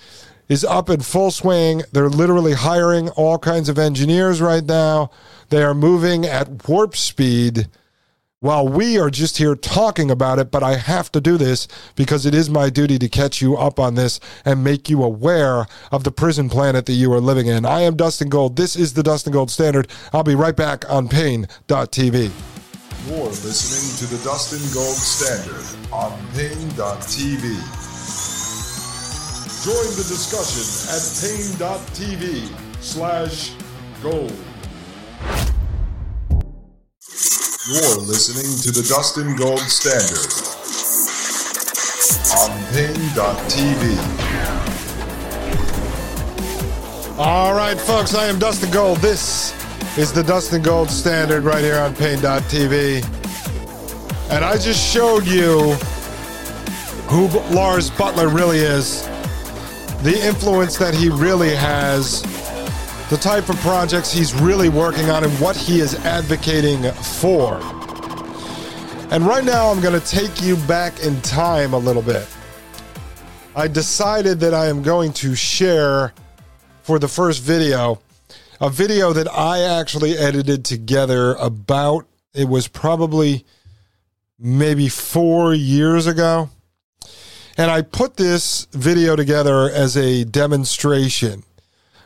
is 0.47 0.63
up 0.63 0.89
in 0.89 1.01
full 1.01 1.31
swing. 1.31 1.83
They're 1.91 2.09
literally 2.09 2.53
hiring 2.53 3.09
all 3.09 3.37
kinds 3.37 3.69
of 3.69 3.79
engineers 3.79 4.41
right 4.41 4.63
now. 4.63 5.11
They 5.49 5.63
are 5.63 5.73
moving 5.73 6.25
at 6.25 6.67
warp 6.67 6.95
speed 6.95 7.67
while 8.43 8.67
we 8.67 8.99
are 8.99 9.09
just 9.09 9.37
here 9.37 9.55
talking 9.55 10.11
about 10.11 10.37
it, 10.37 10.51
but 10.51 10.61
I 10.61 10.75
have 10.75 11.09
to 11.13 11.21
do 11.21 11.37
this 11.37 11.65
because 11.95 12.25
it 12.25 12.35
is 12.35 12.49
my 12.49 12.69
duty 12.69 12.99
to 12.99 13.07
catch 13.07 13.41
you 13.41 13.55
up 13.55 13.79
on 13.79 13.95
this 13.95 14.19
and 14.43 14.65
make 14.65 14.89
you 14.89 15.01
aware 15.01 15.65
of 15.93 16.03
the 16.03 16.11
prison 16.11 16.49
planet 16.49 16.85
that 16.87 16.93
you 16.93 17.13
are 17.13 17.21
living 17.21 17.47
in. 17.47 17.65
I 17.65 17.81
am 17.81 17.95
Dustin 17.95 18.27
Gold. 18.27 18.57
This 18.57 18.75
is 18.75 18.95
the 18.95 19.03
Dustin 19.03 19.31
Gold 19.31 19.49
Standard. 19.49 19.87
I'll 20.11 20.23
be 20.23 20.35
right 20.35 20.57
back 20.57 20.89
on 20.91 21.07
Paine.tv. 21.07 22.31
You're 23.07 23.23
listening 23.25 24.09
to 24.09 24.13
the 24.13 24.21
Dustin 24.25 24.59
Gold 24.73 24.97
Standard 24.97 25.93
on 25.93 26.11
Paine.tv. 26.33 27.82
Join 29.63 29.75
the 29.95 30.03
discussion 30.03 30.65
at 30.91 30.99
pain.tv 31.23 32.51
slash 32.83 33.53
gold. 34.01 34.33
You're 37.71 38.01
listening 38.03 38.59
to 38.59 38.71
the 38.77 38.85
Dustin 38.89 39.37
Gold 39.37 39.61
Standard 39.61 40.27
on 42.41 42.51
pain.tv. 42.73 43.97
All 47.17 47.53
right, 47.53 47.79
folks, 47.79 48.13
I 48.15 48.25
am 48.25 48.37
Dustin 48.39 48.69
Gold. 48.69 48.97
This 48.97 49.53
is 49.97 50.11
the 50.11 50.23
Dustin 50.23 50.61
Gold 50.61 50.89
Standard 50.89 51.45
right 51.45 51.63
here 51.63 51.79
on 51.79 51.95
pain.tv. 51.95 53.01
And 54.29 54.43
I 54.43 54.57
just 54.57 54.93
showed 54.93 55.25
you 55.25 55.71
who 57.07 57.27
Lars 57.55 57.89
Buttler 57.91 58.33
really 58.35 58.59
is, 58.59 59.07
the 60.03 60.19
influence 60.27 60.77
that 60.77 60.93
he 60.93 61.07
really 61.09 61.55
has 61.55 62.21
the 63.09 63.15
type 63.15 63.47
of 63.47 63.55
projects 63.57 64.11
he's 64.11 64.33
really 64.33 64.67
working 64.67 65.09
on 65.09 65.23
and 65.23 65.31
what 65.39 65.55
he 65.55 65.79
is 65.79 65.95
advocating 66.03 66.91
for. 66.91 67.55
And 69.11 69.25
right 69.25 69.45
now, 69.45 69.69
I'm 69.69 69.79
going 69.79 69.99
to 69.99 70.05
take 70.05 70.41
you 70.41 70.57
back 70.67 71.01
in 71.03 71.21
time 71.21 71.73
a 71.73 71.77
little 71.77 72.01
bit. 72.01 72.27
I 73.55 73.67
decided 73.67 74.39
that 74.41 74.53
I 74.53 74.65
am 74.65 74.81
going 74.81 75.13
to 75.13 75.35
share 75.35 76.13
for 76.81 76.99
the 76.99 77.07
first 77.07 77.41
video 77.41 78.01
a 78.59 78.69
video 78.69 79.13
that 79.13 79.27
I 79.31 79.61
actually 79.61 80.17
edited 80.17 80.65
together 80.65 81.35
about, 81.35 82.05
it 82.33 82.49
was 82.49 82.67
probably 82.67 83.45
maybe 84.39 84.89
four 84.89 85.53
years 85.53 86.07
ago. 86.07 86.49
And 87.57 87.69
I 87.69 87.83
put 87.83 88.17
this 88.17 88.65
video 88.71 89.15
together 89.15 89.69
as 89.69 89.95
a 89.95 90.23
demonstration 90.23 91.43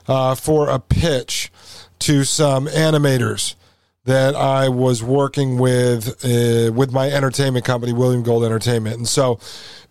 uh, 0.08 0.36
for 0.36 0.70
a 0.70 0.80
pitch 0.80 1.52
to 2.00 2.24
some 2.24 2.68
animators 2.68 3.56
that 4.04 4.36
I 4.36 4.70
was 4.70 5.04
working 5.04 5.58
with 5.58 6.24
uh, 6.24 6.72
with 6.72 6.92
my 6.92 7.10
entertainment 7.10 7.66
company, 7.66 7.94
William 7.94 8.24
Gold 8.24 8.44
Entertainment. 8.44 8.98
And 8.98 9.08
so, 9.08 9.40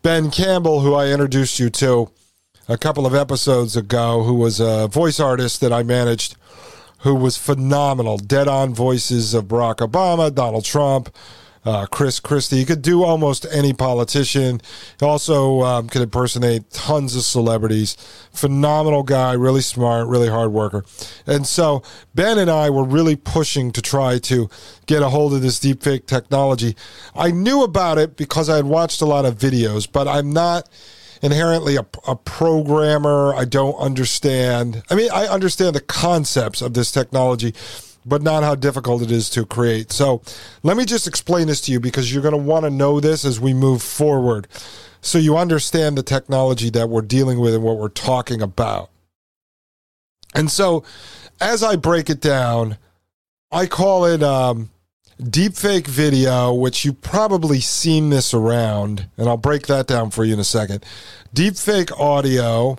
Ben 0.03 0.31
Campbell, 0.31 0.81
who 0.81 0.95
I 0.95 1.09
introduced 1.09 1.59
you 1.59 1.71
to 1.71 2.11
a 2.69 2.77
couple 2.77 3.07
of 3.07 3.15
episodes 3.15 3.77
ago, 3.77 4.23
who 4.25 4.35
was 4.35 4.61
a 4.61 4.89
voice 4.89 5.21
artist 5.21 5.61
that 5.61 5.73
I 5.73 5.83
managed, 5.83 6.37
who 7.01 7.15
was 7.15 7.37
phenomenal, 7.37 8.19
dead 8.19 8.49
on 8.49 8.75
voices 8.75 9.35
of 9.35 9.45
Barack 9.45 9.77
Obama, 9.77 10.35
Donald 10.35 10.65
Trump 10.65 11.15
uh, 11.67 11.87
Chris 11.87 12.21
Christie. 12.21 12.59
He 12.59 12.65
could 12.65 12.81
do 12.81 13.03
almost 13.03 13.45
any 13.51 13.73
politician. 13.73 14.61
He 15.01 15.05
also 15.05 15.63
um, 15.63 15.89
could 15.89 16.03
impersonate 16.03 16.71
tons 16.71 17.17
of 17.17 17.23
celebrities. 17.23 17.97
Phenomenal 18.33 19.03
guy, 19.03 19.33
really 19.33 19.61
smart, 19.61 20.07
really 20.07 20.29
hard 20.29 20.52
worker. 20.52 20.85
And 21.26 21.47
so 21.47 21.83
Ben 22.15 22.39
and 22.39 22.50
I 22.50 22.71
were 22.71 22.85
really 22.85 23.17
pushing 23.17 23.73
to 23.73 23.83
try 23.83 24.19
to 24.21 24.49
get 24.87 25.02
a 25.02 25.09
hold 25.09 25.35
of 25.35 25.43
this 25.43 25.59
deepfake 25.59 26.07
technology. 26.07 26.76
I 27.15 27.31
knew 27.33 27.63
about 27.63 27.99
it 27.99 28.17
because 28.17 28.49
I 28.49 28.57
had 28.57 28.67
watched 28.67 29.00
a 29.00 29.07
lot 29.07 29.25
of 29.25 29.37
videos, 29.37 29.91
but 29.91 30.07
I'm 30.07 30.33
not 30.33 30.69
inherently 31.23 31.76
a, 31.76 31.87
a, 32.07 32.15
programmer. 32.15 33.35
I 33.35 33.45
don't 33.45 33.76
understand. 33.76 34.83
I 34.91 34.95
mean, 34.95 35.11
I 35.13 35.26
understand 35.26 35.75
the 35.75 35.81
concepts 35.81 36.63
of 36.63 36.75
this 36.75 36.93
technology, 36.93 37.55
but 38.06 38.23
not 38.23 38.45
how 38.45 38.54
difficult 38.54 39.02
it 39.02 39.10
is 39.10 39.28
to 39.30 39.45
create. 39.45 39.90
So 39.90 40.23
let 40.62 40.76
me 40.76 40.84
just 40.84 41.08
explain 41.08 41.49
this 41.49 41.60
to 41.62 41.73
you 41.73 41.80
because 41.80 42.12
you're 42.12 42.23
going 42.23 42.32
to 42.32 42.38
want 42.38 42.64
to 42.64 42.71
know 42.71 43.00
this 43.00 43.25
as 43.25 43.40
we 43.40 43.52
move 43.52 43.82
forward 43.82 44.47
so 45.00 45.19
you 45.19 45.36
understand 45.36 45.99
the 45.99 46.02
technology 46.02 46.71
that 46.71 46.88
we're 46.88 47.02
dealing 47.02 47.40
with 47.40 47.54
and 47.54 47.62
what 47.62 47.78
we're 47.78 47.88
talking 47.88 48.40
about. 48.42 48.90
And 50.34 50.50
so 50.50 50.84
as 51.40 51.62
I 51.62 51.76
break 51.76 52.08
it 52.08 52.21
down, 52.21 52.78
I 53.50 53.66
call 53.66 54.04
it 54.04 54.23
um, 54.23 54.71
deepfake 55.21 55.86
video, 55.86 56.52
which 56.52 56.84
you've 56.84 57.00
probably 57.00 57.60
seen 57.60 58.10
this 58.10 58.34
around, 58.34 59.08
and 59.16 59.28
I'll 59.28 59.36
break 59.36 59.66
that 59.66 59.86
down 59.86 60.10
for 60.10 60.25
you 60.25 60.34
in 60.34 60.40
a 60.40 60.45
second. 60.45 60.84
Deepfake 61.34 61.92
audio, 61.99 62.76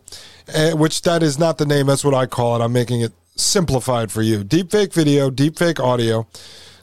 eh, 0.50 0.74
which 0.74 1.02
that 1.04 1.24
is 1.24 1.40
not 1.40 1.58
the 1.58 1.66
name, 1.66 1.88
that's 1.88 2.06
what 2.06 2.14
I 2.14 2.26
call 2.26 2.60
it. 2.60 2.64
I'm 2.64 2.74
making 2.74 3.02
it 3.02 3.14
simplified 3.40 4.12
for 4.12 4.22
you. 4.22 4.44
Deepfake 4.44 4.94
video, 4.94 5.30
deepfake 5.30 5.80
audio. 5.80 6.28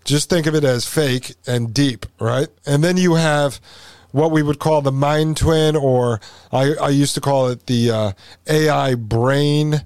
Just 0.05 0.29
think 0.29 0.47
of 0.47 0.55
it 0.55 0.65
as 0.65 0.87
fake 0.87 1.35
and 1.47 1.73
deep, 1.73 2.07
right? 2.21 2.49
And 2.67 2.85
then 2.85 2.97
you 2.97 3.15
have 3.15 3.61
what 4.13 4.31
we 4.31 4.43
would 4.43 4.59
call 4.59 4.81
the 4.83 4.93
mind 4.93 5.37
twin, 5.37 5.75
or 5.75 6.21
I, 6.53 6.75
I 6.75 6.89
used 6.91 7.15
to 7.15 7.21
call 7.21 7.49
it 7.49 7.67
the 7.67 7.91
uh, 7.91 8.13
AI 8.47 8.95
brain. 8.95 9.85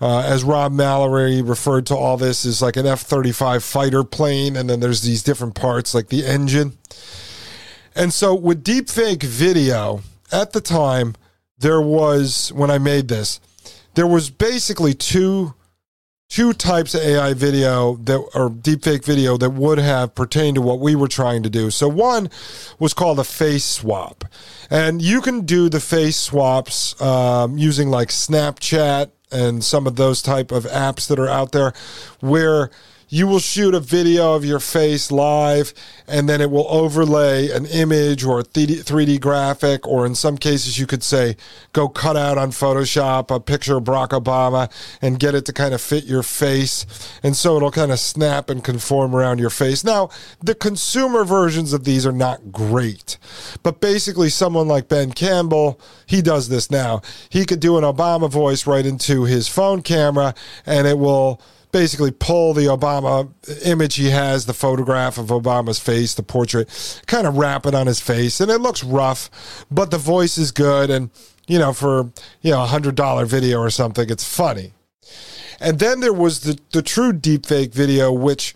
Uh, 0.00 0.20
as 0.20 0.44
Rob 0.44 0.72
Mallory 0.72 1.42
referred 1.42 1.86
to 1.86 1.94
all 1.94 2.16
this 2.16 2.44
as 2.44 2.60
like 2.60 2.76
an 2.76 2.86
F 2.86 3.00
35 3.00 3.62
fighter 3.62 4.02
plane, 4.02 4.56
and 4.56 4.68
then 4.68 4.80
there's 4.80 5.02
these 5.02 5.22
different 5.22 5.54
parts 5.54 5.94
like 5.94 6.08
the 6.08 6.26
engine. 6.26 6.76
And 7.94 8.12
so 8.12 8.34
with 8.34 8.64
deepfake 8.64 9.22
video, 9.22 10.02
at 10.32 10.52
the 10.52 10.60
time, 10.60 11.14
there 11.58 11.80
was, 11.80 12.52
when 12.52 12.70
I 12.70 12.78
made 12.78 13.08
this, 13.08 13.40
there 13.94 14.06
was 14.06 14.30
basically 14.30 14.94
two 14.94 15.54
two 16.30 16.52
types 16.52 16.94
of 16.94 17.02
AI 17.02 17.34
video 17.34 17.96
that 17.96 18.16
or 18.34 18.48
deepfake 18.48 19.04
video 19.04 19.36
that 19.36 19.50
would 19.50 19.78
have 19.78 20.14
pertained 20.14 20.54
to 20.54 20.62
what 20.62 20.78
we 20.78 20.94
were 20.94 21.08
trying 21.08 21.42
to 21.42 21.50
do. 21.50 21.70
So 21.70 21.88
one 21.88 22.30
was 22.78 22.94
called 22.94 23.18
a 23.18 23.24
face 23.24 23.64
swap, 23.64 24.24
and 24.70 25.02
you 25.02 25.20
can 25.20 25.44
do 25.44 25.68
the 25.68 25.80
face 25.80 26.16
swaps 26.16 26.98
um, 27.02 27.58
using 27.58 27.90
like 27.90 28.08
Snapchat 28.08 29.10
and 29.32 29.62
some 29.62 29.86
of 29.86 29.96
those 29.96 30.22
type 30.22 30.50
of 30.50 30.64
apps 30.64 31.08
that 31.08 31.18
are 31.18 31.28
out 31.28 31.52
there, 31.52 31.72
where 32.20 32.70
you 33.10 33.26
will 33.26 33.40
shoot 33.40 33.74
a 33.74 33.80
video 33.80 34.34
of 34.34 34.44
your 34.44 34.60
face 34.60 35.10
live 35.10 35.74
and 36.06 36.28
then 36.28 36.40
it 36.40 36.50
will 36.50 36.66
overlay 36.68 37.50
an 37.50 37.66
image 37.66 38.24
or 38.24 38.40
a 38.40 38.44
3D 38.44 39.20
graphic, 39.20 39.86
or 39.86 40.06
in 40.06 40.14
some 40.14 40.38
cases, 40.38 40.78
you 40.78 40.86
could 40.86 41.02
say, 41.02 41.36
go 41.72 41.88
cut 41.88 42.16
out 42.16 42.38
on 42.38 42.50
Photoshop 42.50 43.34
a 43.34 43.38
picture 43.38 43.76
of 43.76 43.84
Barack 43.84 44.08
Obama 44.08 44.70
and 45.02 45.20
get 45.20 45.34
it 45.34 45.44
to 45.46 45.52
kind 45.52 45.74
of 45.74 45.80
fit 45.80 46.04
your 46.04 46.22
face. 46.22 46.86
And 47.22 47.36
so 47.36 47.56
it'll 47.56 47.70
kind 47.70 47.92
of 47.92 47.98
snap 47.98 48.48
and 48.48 48.62
conform 48.62 49.14
around 49.14 49.38
your 49.38 49.50
face. 49.50 49.84
Now, 49.84 50.10
the 50.40 50.54
consumer 50.54 51.24
versions 51.24 51.72
of 51.72 51.84
these 51.84 52.06
are 52.06 52.12
not 52.12 52.52
great, 52.52 53.18
but 53.62 53.80
basically, 53.80 54.28
someone 54.30 54.68
like 54.68 54.88
Ben 54.88 55.12
Campbell, 55.12 55.80
he 56.06 56.22
does 56.22 56.48
this 56.48 56.70
now. 56.70 57.02
He 57.28 57.44
could 57.44 57.60
do 57.60 57.76
an 57.76 57.84
Obama 57.84 58.30
voice 58.30 58.66
right 58.66 58.86
into 58.86 59.24
his 59.24 59.48
phone 59.48 59.82
camera 59.82 60.34
and 60.66 60.86
it 60.86 60.98
will 60.98 61.40
basically 61.72 62.10
pull 62.10 62.54
the 62.54 62.66
Obama 62.66 63.30
image 63.64 63.96
he 63.96 64.10
has, 64.10 64.46
the 64.46 64.54
photograph 64.54 65.18
of 65.18 65.26
Obama's 65.26 65.78
face, 65.78 66.14
the 66.14 66.22
portrait, 66.22 66.68
kind 67.06 67.26
of 67.26 67.36
wrap 67.36 67.66
it 67.66 67.74
on 67.74 67.86
his 67.86 68.00
face, 68.00 68.40
and 68.40 68.50
it 68.50 68.60
looks 68.60 68.82
rough, 68.84 69.30
but 69.70 69.90
the 69.90 69.98
voice 69.98 70.38
is 70.38 70.50
good, 70.50 70.90
and 70.90 71.10
you 71.46 71.58
know, 71.58 71.72
for 71.72 72.10
you 72.42 72.50
know 72.50 72.62
a 72.62 72.66
hundred 72.66 72.94
dollar 72.94 73.26
video 73.26 73.58
or 73.58 73.70
something, 73.70 74.08
it's 74.08 74.24
funny. 74.24 74.72
And 75.60 75.78
then 75.78 76.00
there 76.00 76.12
was 76.12 76.40
the 76.40 76.58
the 76.72 76.82
true 76.82 77.12
deepfake 77.12 77.72
video, 77.72 78.12
which 78.12 78.54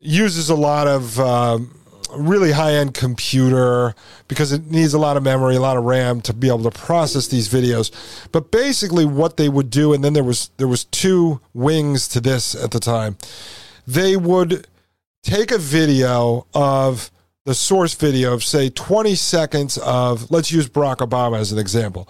uses 0.00 0.50
a 0.50 0.54
lot 0.54 0.86
of 0.86 1.18
um, 1.18 1.80
really 2.16 2.52
high 2.52 2.74
end 2.74 2.94
computer 2.94 3.94
because 4.28 4.52
it 4.52 4.70
needs 4.70 4.94
a 4.94 4.98
lot 4.98 5.16
of 5.16 5.22
memory, 5.22 5.56
a 5.56 5.60
lot 5.60 5.76
of 5.76 5.84
RAM 5.84 6.20
to 6.22 6.32
be 6.32 6.48
able 6.48 6.70
to 6.70 6.70
process 6.70 7.28
these 7.28 7.48
videos. 7.48 7.90
But 8.32 8.50
basically, 8.50 9.04
what 9.04 9.36
they 9.36 9.48
would 9.48 9.70
do, 9.70 9.92
and 9.92 10.04
then 10.04 10.12
there 10.12 10.24
was 10.24 10.50
there 10.56 10.68
was 10.68 10.84
two 10.84 11.40
wings 11.52 12.08
to 12.08 12.20
this 12.20 12.54
at 12.54 12.70
the 12.70 12.80
time. 12.80 13.16
They 13.86 14.16
would 14.16 14.66
take 15.22 15.50
a 15.50 15.58
video 15.58 16.46
of 16.54 17.10
the 17.44 17.54
source 17.54 17.94
video 17.94 18.32
of 18.32 18.42
say 18.42 18.70
20 18.70 19.14
seconds 19.14 19.76
of 19.78 20.30
let's 20.30 20.50
use 20.50 20.68
Barack 20.68 20.96
Obama 20.96 21.38
as 21.38 21.52
an 21.52 21.58
example. 21.58 22.08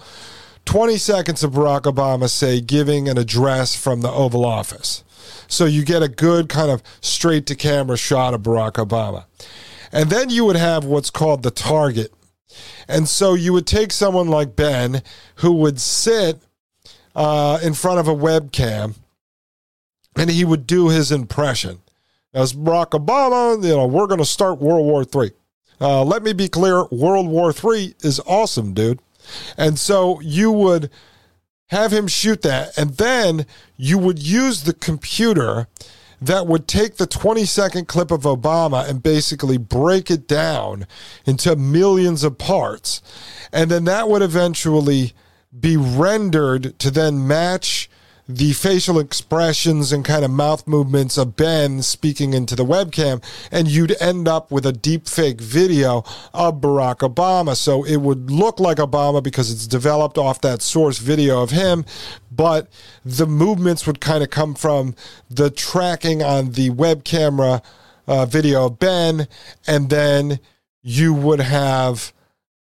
20 0.64 0.96
seconds 0.96 1.44
of 1.44 1.52
Barack 1.52 1.82
Obama 1.82 2.28
say 2.28 2.60
giving 2.60 3.08
an 3.08 3.18
address 3.18 3.74
from 3.74 4.00
the 4.00 4.10
Oval 4.10 4.44
Office. 4.44 5.04
So 5.48 5.66
you 5.66 5.84
get 5.84 6.02
a 6.02 6.08
good 6.08 6.48
kind 6.48 6.70
of 6.70 6.82
straight 7.00 7.46
to 7.46 7.54
camera 7.54 7.96
shot 7.96 8.34
of 8.34 8.42
Barack 8.42 8.72
Obama. 8.72 9.24
And 9.92 10.10
then 10.10 10.30
you 10.30 10.44
would 10.44 10.56
have 10.56 10.84
what's 10.84 11.10
called 11.10 11.42
the 11.42 11.50
target. 11.50 12.12
And 12.88 13.08
so 13.08 13.34
you 13.34 13.52
would 13.52 13.66
take 13.66 13.92
someone 13.92 14.28
like 14.28 14.56
Ben 14.56 15.02
who 15.36 15.52
would 15.52 15.80
sit 15.80 16.40
uh, 17.14 17.58
in 17.62 17.74
front 17.74 18.00
of 18.00 18.08
a 18.08 18.14
webcam 18.14 18.94
and 20.16 20.30
he 20.30 20.44
would 20.44 20.66
do 20.66 20.88
his 20.88 21.10
impression. 21.10 21.80
As 22.32 22.52
Barack 22.52 22.90
Obama, 22.90 23.62
you 23.62 23.70
know, 23.70 23.86
we're 23.86 24.06
going 24.06 24.18
to 24.18 24.24
start 24.24 24.60
World 24.60 24.86
War 24.86 25.02
III. 25.02 25.32
Uh, 25.80 26.04
let 26.04 26.22
me 26.22 26.32
be 26.32 26.48
clear 26.48 26.84
World 26.86 27.28
War 27.28 27.52
III 27.52 27.94
is 28.00 28.20
awesome, 28.26 28.74
dude. 28.74 29.00
And 29.56 29.78
so 29.78 30.20
you 30.20 30.50
would 30.52 30.90
have 31.68 31.92
him 31.92 32.06
shoot 32.06 32.42
that, 32.42 32.76
and 32.76 32.96
then 32.96 33.46
you 33.76 33.98
would 33.98 34.18
use 34.18 34.62
the 34.62 34.74
computer 34.74 35.66
that 36.26 36.46
would 36.46 36.66
take 36.66 36.96
the 36.96 37.06
20 37.06 37.44
second 37.44 37.88
clip 37.88 38.10
of 38.10 38.22
Obama 38.22 38.88
and 38.88 39.02
basically 39.02 39.58
break 39.58 40.10
it 40.10 40.26
down 40.26 40.86
into 41.26 41.56
millions 41.56 42.24
of 42.24 42.38
parts. 42.38 43.02
And 43.52 43.70
then 43.70 43.84
that 43.84 44.08
would 44.08 44.22
eventually 44.22 45.12
be 45.58 45.76
rendered 45.76 46.78
to 46.80 46.90
then 46.90 47.26
match 47.26 47.88
the 48.26 48.52
facial 48.52 48.98
expressions 48.98 49.92
and 49.92 50.04
kind 50.04 50.24
of 50.24 50.30
mouth 50.30 50.66
movements 50.66 51.18
of 51.18 51.36
Ben 51.36 51.82
speaking 51.82 52.32
into 52.32 52.56
the 52.56 52.64
webcam, 52.64 53.22
and 53.50 53.68
you'd 53.68 54.00
end 54.00 54.26
up 54.26 54.50
with 54.50 54.64
a 54.64 54.72
deep 54.72 55.06
fake 55.06 55.40
video 55.40 56.04
of 56.32 56.60
Barack 56.60 56.98
Obama. 56.98 57.54
So 57.54 57.84
it 57.84 57.98
would 57.98 58.30
look 58.30 58.58
like 58.58 58.78
Obama 58.78 59.22
because 59.22 59.50
it's 59.50 59.66
developed 59.66 60.16
off 60.16 60.40
that 60.40 60.62
source 60.62 60.98
video 60.98 61.42
of 61.42 61.50
him, 61.50 61.84
but 62.30 62.68
the 63.04 63.26
movements 63.26 63.86
would 63.86 64.00
kind 64.00 64.22
of 64.22 64.30
come 64.30 64.54
from 64.54 64.94
the 65.28 65.50
tracking 65.50 66.22
on 66.22 66.52
the 66.52 66.70
web 66.70 67.04
camera 67.04 67.62
uh, 68.06 68.26
video 68.26 68.66
of 68.66 68.78
Ben, 68.78 69.28
and 69.66 69.90
then 69.90 70.40
you 70.82 71.12
would 71.12 71.40
have 71.40 72.12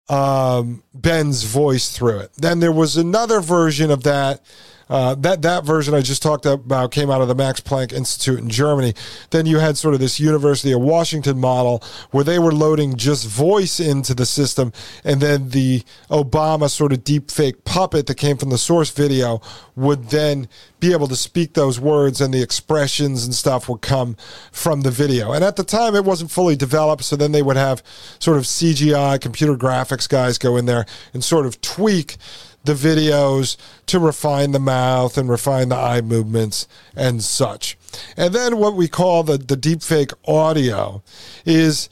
um, 0.09 0.83
Ben's 0.93 1.43
voice 1.43 1.89
through 1.89 2.19
it. 2.19 2.33
Then 2.33 2.59
there 2.59 2.71
was 2.71 2.97
another 2.97 3.39
version 3.39 3.89
of 3.91 4.03
that 4.03 4.41
uh, 4.91 5.15
that 5.15 5.41
that 5.41 5.63
version 5.63 5.93
I 5.93 6.01
just 6.01 6.21
talked 6.21 6.45
about 6.45 6.91
came 6.91 7.09
out 7.09 7.21
of 7.21 7.29
the 7.29 7.35
Max 7.35 7.61
Planck 7.61 7.93
Institute 7.93 8.39
in 8.39 8.49
Germany. 8.49 8.93
Then 9.29 9.45
you 9.45 9.59
had 9.59 9.77
sort 9.77 9.93
of 9.93 10.01
this 10.01 10.19
University 10.19 10.73
of 10.73 10.81
Washington 10.81 11.39
model 11.39 11.81
where 12.11 12.25
they 12.25 12.37
were 12.37 12.51
loading 12.51 12.97
just 12.97 13.25
voice 13.25 13.79
into 13.79 14.13
the 14.13 14.25
system, 14.25 14.73
and 15.05 15.21
then 15.21 15.51
the 15.51 15.83
Obama 16.09 16.69
sort 16.69 16.91
of 16.91 17.05
deep 17.05 17.31
fake 17.31 17.63
puppet 17.63 18.05
that 18.07 18.15
came 18.15 18.35
from 18.35 18.49
the 18.49 18.57
source 18.57 18.91
video 18.91 19.41
would 19.77 20.09
then 20.09 20.49
be 20.81 20.91
able 20.91 21.07
to 21.07 21.15
speak 21.15 21.53
those 21.53 21.79
words, 21.79 22.19
and 22.19 22.33
the 22.33 22.41
expressions 22.41 23.23
and 23.23 23.33
stuff 23.33 23.69
would 23.69 23.81
come 23.81 24.17
from 24.51 24.81
the 24.81 24.91
video. 24.91 25.31
And 25.31 25.41
at 25.41 25.55
the 25.55 25.63
time, 25.63 25.95
it 25.95 26.03
wasn't 26.03 26.31
fully 26.31 26.57
developed, 26.57 27.05
so 27.05 27.15
then 27.15 27.31
they 27.31 27.41
would 27.41 27.55
have 27.55 27.81
sort 28.19 28.37
of 28.37 28.43
CGI 28.43 29.21
computer 29.21 29.55
graphics 29.55 30.09
guys 30.09 30.37
go 30.37 30.57
in 30.57 30.65
there 30.65 30.85
and 31.13 31.23
sort 31.23 31.45
of 31.45 31.61
tweak 31.61 32.17
the 32.63 32.73
videos 32.73 33.57
to 33.87 33.99
refine 33.99 34.51
the 34.51 34.59
mouth 34.59 35.17
and 35.17 35.29
refine 35.29 35.69
the 35.69 35.75
eye 35.75 36.01
movements 36.01 36.67
and 36.95 37.23
such. 37.23 37.77
And 38.15 38.33
then 38.33 38.57
what 38.57 38.75
we 38.75 38.87
call 38.87 39.23
the, 39.23 39.37
the 39.37 39.57
deepfake 39.57 40.13
audio 40.25 41.03
is 41.45 41.89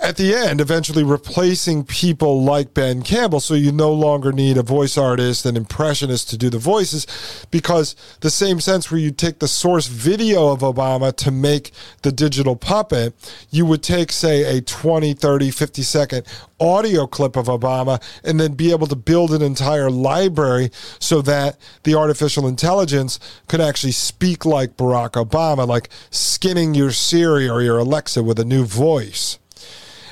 at 0.00 0.16
the 0.16 0.34
end, 0.34 0.60
eventually 0.60 1.02
replacing 1.02 1.84
people 1.84 2.42
like 2.42 2.72
Ben 2.72 3.02
Campbell. 3.02 3.40
So 3.40 3.54
you 3.54 3.72
no 3.72 3.92
longer 3.92 4.32
need 4.32 4.56
a 4.56 4.62
voice 4.62 4.96
artist 4.96 5.44
and 5.44 5.56
impressionist 5.56 6.30
to 6.30 6.38
do 6.38 6.50
the 6.50 6.58
voices 6.58 7.06
because 7.50 7.96
the 8.20 8.30
same 8.30 8.60
sense 8.60 8.90
where 8.90 9.00
you 9.00 9.10
take 9.10 9.40
the 9.40 9.48
source 9.48 9.88
video 9.88 10.48
of 10.48 10.60
Obama 10.60 11.14
to 11.16 11.30
make 11.30 11.72
the 12.02 12.12
digital 12.12 12.54
puppet, 12.54 13.12
you 13.50 13.66
would 13.66 13.82
take, 13.82 14.12
say, 14.12 14.58
a 14.58 14.60
20, 14.60 15.14
30, 15.14 15.50
50 15.50 15.82
second 15.82 16.26
audio 16.60 17.06
clip 17.06 17.36
of 17.36 17.46
Obama 17.46 18.02
and 18.24 18.38
then 18.38 18.54
be 18.54 18.70
able 18.70 18.86
to 18.86 18.96
build 18.96 19.32
an 19.32 19.42
entire 19.42 19.90
library 19.90 20.70
so 21.00 21.20
that 21.22 21.56
the 21.82 21.94
artificial 21.94 22.46
intelligence 22.46 23.18
could 23.48 23.60
actually 23.60 23.92
speak 23.92 24.44
like 24.44 24.76
Barack 24.76 25.12
Obama, 25.12 25.66
like 25.66 25.88
skinning 26.10 26.74
your 26.74 26.92
Siri 26.92 27.48
or 27.48 27.62
your 27.62 27.78
Alexa 27.78 28.22
with 28.22 28.38
a 28.38 28.44
new 28.44 28.64
voice. 28.64 29.38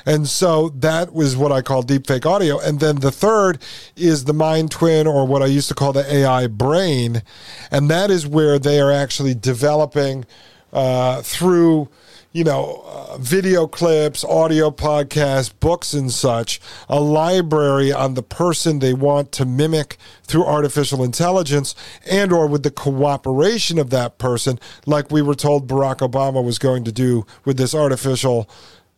And 0.07 0.25
so 0.25 0.69
that 0.69 1.13
was 1.13 1.35
what 1.35 1.51
I 1.51 1.61
call 1.61 1.83
deepfake 1.83 2.25
audio. 2.25 2.59
And 2.59 2.79
then 2.79 3.01
the 3.01 3.11
third 3.11 3.61
is 3.97 4.23
the 4.23 4.33
mind 4.33 4.71
twin, 4.71 5.05
or 5.05 5.27
what 5.27 5.43
I 5.43 5.47
used 5.47 5.67
to 5.67 5.75
call 5.75 5.91
the 5.91 6.09
AI 6.11 6.47
brain. 6.47 7.23
And 7.71 7.89
that 7.89 8.09
is 8.09 8.25
where 8.25 8.57
they 8.57 8.79
are 8.79 8.91
actually 8.91 9.35
developing 9.35 10.25
uh, 10.71 11.21
through 11.23 11.89
you 12.37 12.43
know, 12.43 12.83
uh, 12.85 13.17
video 13.17 13.65
clips, 13.65 14.23
audio 14.23 14.69
podcasts, 14.69 15.51
books, 15.59 15.93
and 15.93 16.11
such, 16.11 16.61
a 16.87 16.99
library 16.99 17.91
on 17.91 18.13
the 18.13 18.21
person 18.21 18.77
they 18.77 18.93
want 18.93 19.31
to 19.31 19.43
mimic 19.43 19.97
through 20.21 20.45
artificial 20.45 21.03
intelligence 21.03 21.73
and 22.05 22.31
or 22.31 22.45
with 22.45 22.61
the 22.61 22.69
cooperation 22.69 23.79
of 23.79 23.89
that 23.89 24.19
person, 24.19 24.59
like 24.85 25.09
we 25.09 25.21
were 25.21 25.33
told 25.33 25.67
Barack 25.67 26.07
Obama 26.07 26.43
was 26.43 26.59
going 26.59 26.83
to 26.83 26.91
do 26.91 27.25
with 27.43 27.57
this 27.57 27.73
artificial 27.73 28.47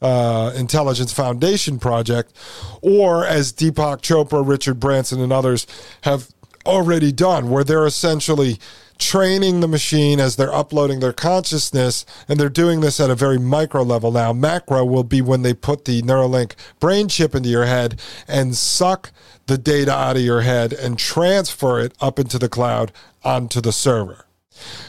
uh, 0.01 0.51
Intelligence 0.55 1.13
Foundation 1.13 1.79
project, 1.79 2.33
or 2.81 3.25
as 3.25 3.51
Deepak 3.53 4.01
Chopra, 4.01 4.47
Richard 4.47 4.79
Branson, 4.79 5.21
and 5.21 5.33
others 5.33 5.67
have 6.01 6.29
already 6.65 7.11
done, 7.11 7.49
where 7.49 7.63
they're 7.63 7.85
essentially 7.85 8.59
training 8.97 9.61
the 9.61 9.67
machine 9.67 10.19
as 10.19 10.35
they're 10.35 10.53
uploading 10.53 10.99
their 10.99 11.13
consciousness, 11.13 12.05
and 12.27 12.39
they're 12.39 12.49
doing 12.49 12.81
this 12.81 12.99
at 12.99 13.09
a 13.09 13.15
very 13.15 13.39
micro 13.39 13.81
level 13.81 14.11
now. 14.11 14.33
Macro 14.33 14.83
will 14.83 15.05
be 15.05 15.21
when 15.21 15.41
they 15.41 15.53
put 15.53 15.85
the 15.85 16.01
Neuralink 16.01 16.53
brain 16.79 17.07
chip 17.07 17.33
into 17.33 17.49
your 17.49 17.65
head 17.65 17.99
and 18.27 18.55
suck 18.55 19.11
the 19.47 19.57
data 19.57 19.91
out 19.91 20.17
of 20.17 20.21
your 20.21 20.41
head 20.41 20.73
and 20.73 20.99
transfer 20.99 21.79
it 21.79 21.93
up 22.01 22.19
into 22.19 22.37
the 22.37 22.49
cloud 22.49 22.91
onto 23.23 23.61
the 23.61 23.71
server. 23.71 24.25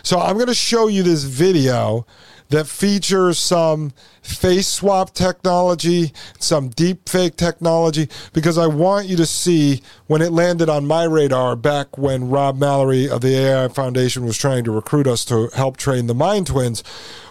So 0.02 0.18
I'm 0.18 0.34
going 0.34 0.48
to 0.48 0.54
show 0.54 0.88
you 0.88 1.04
this 1.04 1.22
video 1.22 2.04
that 2.50 2.66
features 2.66 3.38
some 3.38 3.92
face 4.22 4.66
swap 4.66 5.14
technology, 5.14 6.12
some 6.38 6.68
deep 6.68 7.08
fake 7.08 7.36
technology, 7.36 8.08
because 8.32 8.58
I 8.58 8.66
want 8.66 9.06
you 9.06 9.16
to 9.16 9.26
see 9.26 9.82
when 10.06 10.20
it 10.20 10.32
landed 10.32 10.68
on 10.68 10.86
my 10.86 11.04
radar 11.04 11.56
back 11.56 11.96
when 11.96 12.28
Rob 12.28 12.58
Mallory 12.58 13.08
of 13.08 13.22
the 13.22 13.36
AI 13.36 13.68
Foundation 13.68 14.24
was 14.24 14.36
trying 14.36 14.64
to 14.64 14.70
recruit 14.70 15.06
us 15.06 15.24
to 15.26 15.48
help 15.54 15.76
train 15.76 16.06
the 16.06 16.14
Mind 16.14 16.48
Twins 16.48 16.82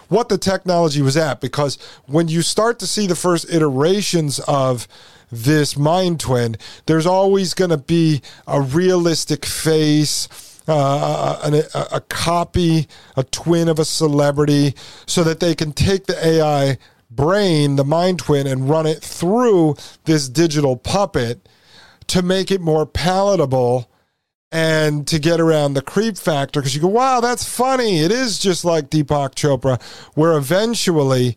what 0.08 0.28
the 0.28 0.38
technology 0.38 1.00
was 1.00 1.16
at. 1.16 1.40
Because 1.40 1.78
when 2.06 2.28
you 2.28 2.42
start 2.42 2.78
to 2.80 2.86
see 2.86 3.06
the 3.06 3.14
first 3.14 3.48
iterations 3.52 4.40
of 4.40 4.88
this 5.32 5.76
mind 5.76 6.18
twin 6.18 6.56
there's 6.86 7.06
always 7.06 7.54
going 7.54 7.70
to 7.70 7.76
be 7.76 8.20
a 8.48 8.60
realistic 8.60 9.46
face 9.46 10.26
uh, 10.70 11.62
a, 11.74 11.96
a 11.96 12.00
copy, 12.02 12.86
a 13.16 13.24
twin 13.24 13.68
of 13.68 13.78
a 13.78 13.84
celebrity, 13.84 14.74
so 15.06 15.24
that 15.24 15.40
they 15.40 15.54
can 15.54 15.72
take 15.72 16.06
the 16.06 16.26
AI 16.26 16.78
brain, 17.10 17.76
the 17.76 17.84
mind 17.84 18.20
twin, 18.20 18.46
and 18.46 18.68
run 18.68 18.86
it 18.86 19.02
through 19.02 19.76
this 20.04 20.28
digital 20.28 20.76
puppet 20.76 21.48
to 22.06 22.22
make 22.22 22.50
it 22.50 22.60
more 22.60 22.86
palatable 22.86 23.90
and 24.52 25.06
to 25.06 25.18
get 25.18 25.40
around 25.40 25.74
the 25.74 25.82
creep 25.82 26.16
factor. 26.16 26.60
Because 26.60 26.74
you 26.74 26.80
go, 26.80 26.88
wow, 26.88 27.20
that's 27.20 27.48
funny. 27.48 28.00
It 28.00 28.10
is 28.10 28.38
just 28.38 28.64
like 28.64 28.90
Deepak 28.90 29.34
Chopra, 29.34 29.80
where 30.14 30.36
eventually 30.36 31.36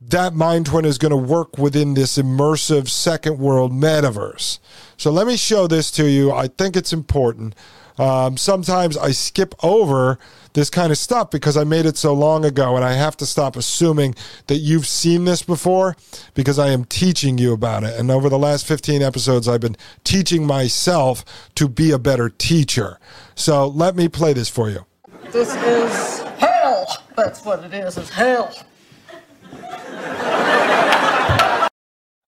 that 0.00 0.34
mind 0.34 0.66
twin 0.66 0.84
is 0.84 0.98
going 0.98 1.10
to 1.10 1.16
work 1.16 1.56
within 1.56 1.94
this 1.94 2.18
immersive 2.18 2.88
second 2.88 3.38
world 3.38 3.72
metaverse. 3.72 4.58
So 4.96 5.10
let 5.10 5.26
me 5.26 5.36
show 5.36 5.66
this 5.66 5.90
to 5.92 6.08
you. 6.08 6.32
I 6.32 6.48
think 6.48 6.76
it's 6.76 6.92
important. 6.92 7.54
Um, 7.98 8.36
sometimes 8.36 8.96
I 8.96 9.12
skip 9.12 9.54
over 9.62 10.18
this 10.54 10.70
kind 10.70 10.90
of 10.90 10.98
stuff 10.98 11.30
because 11.30 11.56
I 11.56 11.64
made 11.64 11.86
it 11.86 11.96
so 11.96 12.12
long 12.12 12.44
ago, 12.44 12.76
and 12.76 12.84
I 12.84 12.92
have 12.92 13.16
to 13.18 13.26
stop 13.26 13.56
assuming 13.56 14.14
that 14.46 14.56
you've 14.56 14.86
seen 14.86 15.24
this 15.24 15.42
before 15.42 15.96
because 16.34 16.58
I 16.58 16.68
am 16.68 16.84
teaching 16.84 17.38
you 17.38 17.52
about 17.52 17.84
it. 17.84 17.98
And 17.98 18.10
over 18.10 18.28
the 18.28 18.38
last 18.38 18.66
15 18.66 19.02
episodes, 19.02 19.48
I've 19.48 19.60
been 19.60 19.76
teaching 20.04 20.46
myself 20.46 21.24
to 21.56 21.68
be 21.68 21.90
a 21.90 21.98
better 21.98 22.28
teacher. 22.28 22.98
So 23.34 23.66
let 23.66 23.96
me 23.96 24.08
play 24.08 24.32
this 24.32 24.48
for 24.48 24.70
you. 24.70 24.86
This 25.32 25.54
is 25.54 26.20
hell. 26.38 26.86
That's 27.16 27.44
what 27.44 27.64
it 27.64 27.74
is, 27.74 27.96
It's 27.96 28.10
hell. 28.10 28.52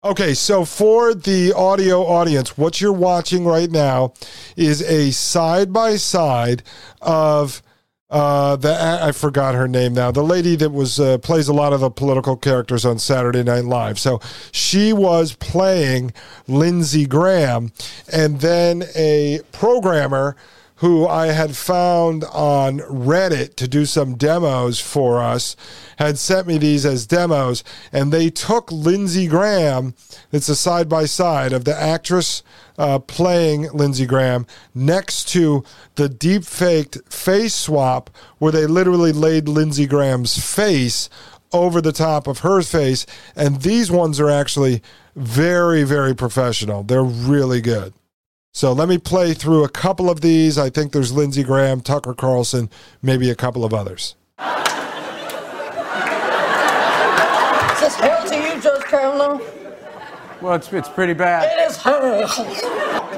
Okay, 0.06 0.34
so 0.34 0.64
for 0.64 1.14
the 1.14 1.52
audio 1.52 2.06
audience, 2.06 2.56
what 2.56 2.80
you're 2.80 2.92
watching 2.92 3.44
right 3.44 3.68
now 3.68 4.12
is 4.56 4.80
a 4.82 5.10
side 5.10 5.72
by 5.72 5.96
side 5.96 6.62
of 7.02 7.60
uh, 8.08 8.54
the 8.54 9.00
I 9.02 9.10
forgot 9.10 9.56
her 9.56 9.66
name 9.66 9.94
now. 9.94 10.12
The 10.12 10.22
lady 10.22 10.54
that 10.54 10.70
was 10.70 11.00
uh, 11.00 11.18
plays 11.18 11.48
a 11.48 11.52
lot 11.52 11.72
of 11.72 11.80
the 11.80 11.90
political 11.90 12.36
characters 12.36 12.84
on 12.84 13.00
Saturday 13.00 13.42
Night 13.42 13.64
Live. 13.64 13.98
So 13.98 14.20
she 14.52 14.92
was 14.92 15.32
playing 15.34 16.12
Lindsey 16.46 17.04
Graham, 17.06 17.72
and 18.12 18.40
then 18.40 18.84
a 18.94 19.40
programmer 19.50 20.36
who 20.76 21.06
I 21.06 21.28
had 21.28 21.56
found 21.56 22.24
on 22.24 22.80
Reddit 22.80 23.54
to 23.56 23.68
do 23.68 23.86
some 23.86 24.16
demos 24.16 24.78
for 24.78 25.20
us, 25.20 25.56
had 25.98 26.18
sent 26.18 26.46
me 26.46 26.58
these 26.58 26.84
as 26.84 27.06
demos, 27.06 27.64
and 27.92 28.12
they 28.12 28.28
took 28.28 28.70
Lindsey 28.70 29.26
Graham. 29.26 29.94
It's 30.32 30.48
a 30.48 30.56
side 30.56 30.88
by 30.88 31.06
side 31.06 31.52
of 31.52 31.64
the 31.64 31.74
actress 31.74 32.42
uh, 32.78 32.98
playing 32.98 33.70
Lindsey 33.72 34.04
Graham 34.04 34.46
next 34.74 35.28
to 35.30 35.64
the 35.94 36.08
deep 36.08 36.44
faked 36.44 36.98
face 37.10 37.54
swap, 37.54 38.10
where 38.38 38.52
they 38.52 38.66
literally 38.66 39.12
laid 39.12 39.48
Lindsey 39.48 39.86
Graham's 39.86 40.38
face 40.38 41.08
over 41.52 41.80
the 41.80 41.92
top 41.92 42.26
of 42.26 42.40
her 42.40 42.60
face. 42.60 43.06
And 43.34 43.62
these 43.62 43.90
ones 43.90 44.20
are 44.20 44.30
actually 44.30 44.82
very, 45.14 45.84
very 45.84 46.14
professional. 46.14 46.82
They're 46.82 47.02
really 47.02 47.62
good. 47.62 47.94
So 48.56 48.72
let 48.72 48.88
me 48.88 48.96
play 48.96 49.34
through 49.34 49.64
a 49.64 49.68
couple 49.68 50.08
of 50.08 50.22
these. 50.22 50.56
I 50.56 50.70
think 50.70 50.92
there's 50.92 51.12
Lindsey 51.12 51.42
Graham, 51.42 51.82
Tucker 51.82 52.14
Carlson, 52.14 52.70
maybe 53.02 53.28
a 53.28 53.34
couple 53.34 53.66
of 53.66 53.74
others. 53.74 54.14
Is 54.38 54.46
this 57.80 57.94
hell 57.96 58.26
to 58.26 58.34
you, 58.34 58.58
Judge 58.58 58.82
Kavanaugh? 58.84 59.42
Well, 60.40 60.54
it's, 60.54 60.72
it's 60.72 60.88
pretty 60.88 61.12
bad. 61.12 61.52
It 61.52 61.70
is 61.70 61.76
hell. 61.76 62.00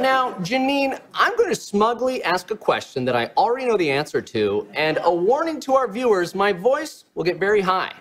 Now, 0.03 0.33
Janine, 0.41 0.99
I'm 1.15 1.37
going 1.37 1.51
to 1.51 1.55
smugly 1.55 2.21
ask 2.25 2.51
a 2.51 2.57
question 2.57 3.05
that 3.05 3.15
I 3.15 3.27
already 3.37 3.67
know 3.67 3.77
the 3.77 3.93
answer 3.93 4.21
to, 4.21 4.67
and 4.75 4.99
a 5.05 5.15
warning 5.15 5.61
to 5.61 5.77
our 5.77 5.87
viewers 5.87 6.35
my 6.35 6.53
voice 6.53 7.05
will 7.15 7.23
get 7.23 7.39
very 7.39 7.61
high. 7.61 7.93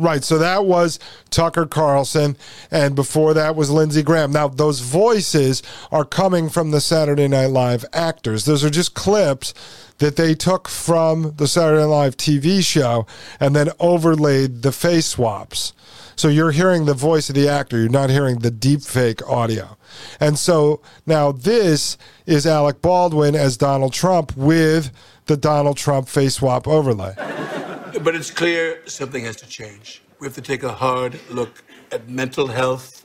Right. 0.00 0.24
So 0.24 0.38
that 0.38 0.64
was 0.64 0.98
Tucker 1.28 1.66
Carlson. 1.66 2.36
And 2.70 2.96
before 2.96 3.34
that 3.34 3.54
was 3.54 3.70
Lindsey 3.70 4.02
Graham. 4.02 4.32
Now, 4.32 4.48
those 4.48 4.80
voices 4.80 5.62
are 5.92 6.06
coming 6.06 6.48
from 6.48 6.70
the 6.70 6.80
Saturday 6.80 7.28
Night 7.28 7.50
Live 7.50 7.84
actors. 7.92 8.46
Those 8.46 8.64
are 8.64 8.70
just 8.70 8.94
clips 8.94 9.52
that 9.98 10.16
they 10.16 10.34
took 10.34 10.68
from 10.68 11.34
the 11.36 11.46
Saturday 11.46 11.82
Night 11.82 11.88
Live 11.88 12.16
TV 12.16 12.64
show 12.64 13.06
and 13.38 13.54
then 13.54 13.68
overlaid 13.78 14.62
the 14.62 14.72
face 14.72 15.06
swaps. 15.06 15.74
So 16.16 16.28
you're 16.28 16.52
hearing 16.52 16.86
the 16.86 16.94
voice 16.94 17.28
of 17.28 17.34
the 17.34 17.48
actor, 17.48 17.78
you're 17.78 17.88
not 17.90 18.08
hearing 18.08 18.38
the 18.38 18.50
deep 18.50 18.80
fake 18.80 19.26
audio. 19.28 19.76
And 20.18 20.38
so 20.38 20.80
now 21.06 21.32
this 21.32 21.98
is 22.24 22.46
Alec 22.46 22.80
Baldwin 22.80 23.34
as 23.34 23.58
Donald 23.58 23.92
Trump 23.92 24.34
with 24.34 24.92
the 25.26 25.36
Donald 25.36 25.76
Trump 25.76 26.08
face 26.08 26.36
swap 26.36 26.66
overlay. 26.66 27.14
But 27.98 28.14
it's 28.14 28.30
clear 28.30 28.82
something 28.86 29.24
has 29.24 29.36
to 29.36 29.46
change. 29.46 30.02
We 30.20 30.26
have 30.26 30.34
to 30.34 30.42
take 30.42 30.62
a 30.62 30.72
hard 30.72 31.18
look 31.30 31.62
at 31.92 32.08
mental 32.08 32.46
health, 32.46 33.04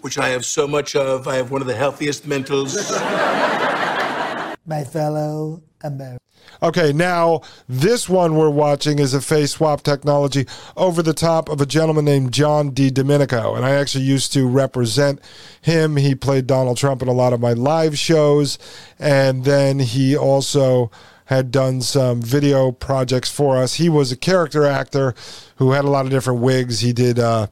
which 0.00 0.18
I 0.18 0.28
have 0.30 0.44
so 0.44 0.66
much 0.66 0.96
of. 0.96 1.28
I 1.28 1.36
have 1.36 1.50
one 1.50 1.60
of 1.60 1.66
the 1.66 1.76
healthiest 1.76 2.26
mentals. 2.26 2.74
My 4.66 4.82
fellow 4.84 5.62
Americans. 5.82 6.20
Okay, 6.62 6.92
now 6.92 7.42
this 7.68 8.08
one 8.08 8.36
we're 8.36 8.48
watching 8.50 8.98
is 8.98 9.12
a 9.12 9.20
face 9.20 9.52
swap 9.52 9.82
technology 9.82 10.46
over 10.76 11.02
the 11.02 11.12
top 11.12 11.48
of 11.48 11.60
a 11.60 11.66
gentleman 11.66 12.04
named 12.04 12.32
John 12.32 12.70
Di 12.70 12.90
Domenico. 12.90 13.54
And 13.54 13.64
I 13.64 13.72
actually 13.72 14.04
used 14.04 14.32
to 14.32 14.48
represent 14.48 15.20
him. 15.60 15.96
He 15.96 16.14
played 16.14 16.46
Donald 16.46 16.76
Trump 16.76 17.02
in 17.02 17.08
a 17.08 17.12
lot 17.12 17.32
of 17.32 17.40
my 17.40 17.52
live 17.52 17.98
shows. 17.98 18.58
And 18.98 19.44
then 19.44 19.78
he 19.78 20.16
also 20.16 20.90
had 21.26 21.50
done 21.50 21.80
some 21.80 22.20
video 22.20 22.72
projects 22.72 23.30
for 23.30 23.56
us. 23.56 23.74
He 23.74 23.88
was 23.88 24.12
a 24.12 24.16
character 24.16 24.64
actor 24.64 25.14
who 25.56 25.72
had 25.72 25.84
a 25.84 25.90
lot 25.90 26.04
of 26.04 26.10
different 26.10 26.40
wigs. 26.40 26.80
He 26.80 26.92
did. 26.92 27.18
Uh, 27.18 27.48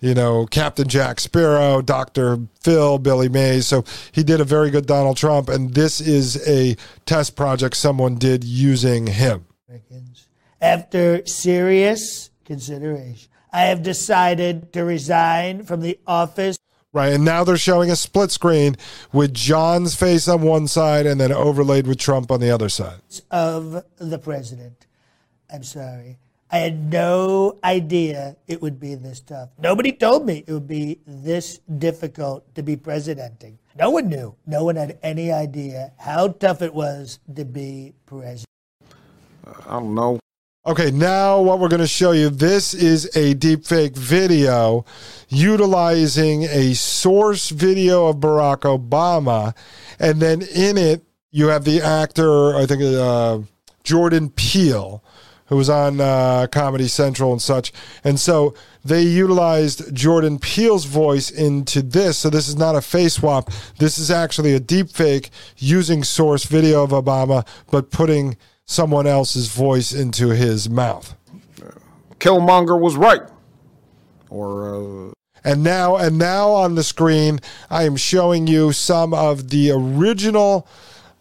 you 0.00 0.12
know, 0.12 0.44
Captain 0.44 0.86
Jack 0.86 1.18
Sparrow, 1.18 1.80
Dr. 1.80 2.38
Phil, 2.60 2.98
Billy 2.98 3.30
Mays. 3.30 3.66
So 3.66 3.84
he 4.12 4.22
did 4.22 4.38
a 4.38 4.44
very 4.44 4.70
good 4.70 4.84
Donald 4.84 5.16
Trump, 5.16 5.48
and 5.48 5.72
this 5.72 5.98
is 5.98 6.46
a 6.46 6.76
test 7.06 7.36
project 7.36 7.74
someone 7.74 8.16
did 8.16 8.44
using 8.44 9.06
him. 9.06 9.46
After 10.60 11.24
serious 11.26 12.28
consideration, 12.44 13.30
I 13.50 13.62
have 13.62 13.82
decided 13.82 14.74
to 14.74 14.84
resign 14.84 15.64
from 15.64 15.80
the 15.80 15.98
office 16.06 16.58
Right, 16.94 17.12
and 17.12 17.24
now 17.24 17.42
they're 17.42 17.56
showing 17.56 17.90
a 17.90 17.96
split 17.96 18.30
screen 18.30 18.76
with 19.12 19.34
John's 19.34 19.96
face 19.96 20.28
on 20.28 20.42
one 20.42 20.68
side 20.68 21.06
and 21.06 21.20
then 21.20 21.32
overlaid 21.32 21.88
with 21.88 21.98
Trump 21.98 22.30
on 22.30 22.38
the 22.38 22.52
other 22.52 22.68
side. 22.68 23.00
of 23.32 23.84
the 23.98 24.18
president. 24.18 24.86
I'm 25.52 25.64
sorry. 25.64 26.18
I 26.52 26.58
had 26.58 26.92
no 26.92 27.58
idea 27.64 28.36
it 28.46 28.62
would 28.62 28.78
be 28.78 28.94
this 28.94 29.18
tough. 29.18 29.48
Nobody 29.58 29.90
told 29.90 30.24
me 30.24 30.44
it 30.46 30.52
would 30.52 30.68
be 30.68 31.00
this 31.04 31.58
difficult 31.78 32.54
to 32.54 32.62
be 32.62 32.76
presidenting. 32.76 33.58
No 33.76 33.90
one 33.90 34.08
knew. 34.08 34.36
No 34.46 34.62
one 34.62 34.76
had 34.76 34.96
any 35.02 35.32
idea 35.32 35.92
how 35.98 36.28
tough 36.28 36.62
it 36.62 36.72
was 36.72 37.18
to 37.34 37.44
be 37.44 37.92
president. 38.06 38.46
I 39.66 39.80
don't 39.80 39.96
know. 39.96 40.20
Okay, 40.66 40.90
now 40.90 41.42
what 41.42 41.58
we're 41.58 41.68
going 41.68 41.82
to 41.82 41.86
show 41.86 42.12
you 42.12 42.30
this 42.30 42.72
is 42.72 43.04
a 43.14 43.34
deepfake 43.34 43.94
video 43.94 44.86
utilizing 45.28 46.44
a 46.44 46.72
source 46.72 47.50
video 47.50 48.06
of 48.06 48.16
Barack 48.16 48.60
Obama, 48.60 49.54
and 49.98 50.22
then 50.22 50.40
in 50.40 50.78
it 50.78 51.02
you 51.30 51.48
have 51.48 51.66
the 51.66 51.82
actor, 51.82 52.56
I 52.56 52.64
think 52.64 52.80
uh, 52.82 53.40
Jordan 53.82 54.30
Peele, 54.30 55.04
who 55.48 55.56
was 55.56 55.68
on 55.68 56.00
uh, 56.00 56.46
Comedy 56.50 56.88
Central 56.88 57.30
and 57.30 57.42
such, 57.42 57.70
and 58.02 58.18
so 58.18 58.54
they 58.82 59.02
utilized 59.02 59.94
Jordan 59.94 60.38
Peele's 60.38 60.86
voice 60.86 61.30
into 61.30 61.82
this. 61.82 62.16
So 62.16 62.30
this 62.30 62.48
is 62.48 62.56
not 62.56 62.74
a 62.74 62.80
face 62.80 63.16
swap. 63.16 63.50
This 63.76 63.98
is 63.98 64.10
actually 64.10 64.54
a 64.54 64.60
deepfake 64.60 65.28
using 65.58 66.04
source 66.04 66.44
video 66.44 66.82
of 66.82 66.90
Obama, 66.92 67.46
but 67.70 67.90
putting 67.90 68.38
someone 68.66 69.06
else's 69.06 69.48
voice 69.48 69.92
into 69.92 70.28
his 70.28 70.68
mouth. 70.68 71.14
Killmonger 72.18 72.80
was 72.80 72.96
right. 72.96 73.22
Or, 74.30 75.08
uh, 75.08 75.12
And 75.44 75.62
now, 75.62 75.96
and 75.96 76.18
now 76.18 76.50
on 76.50 76.74
the 76.74 76.82
screen, 76.82 77.40
I 77.70 77.84
am 77.84 77.96
showing 77.96 78.46
you 78.46 78.72
some 78.72 79.12
of 79.12 79.50
the 79.50 79.70
original 79.70 80.66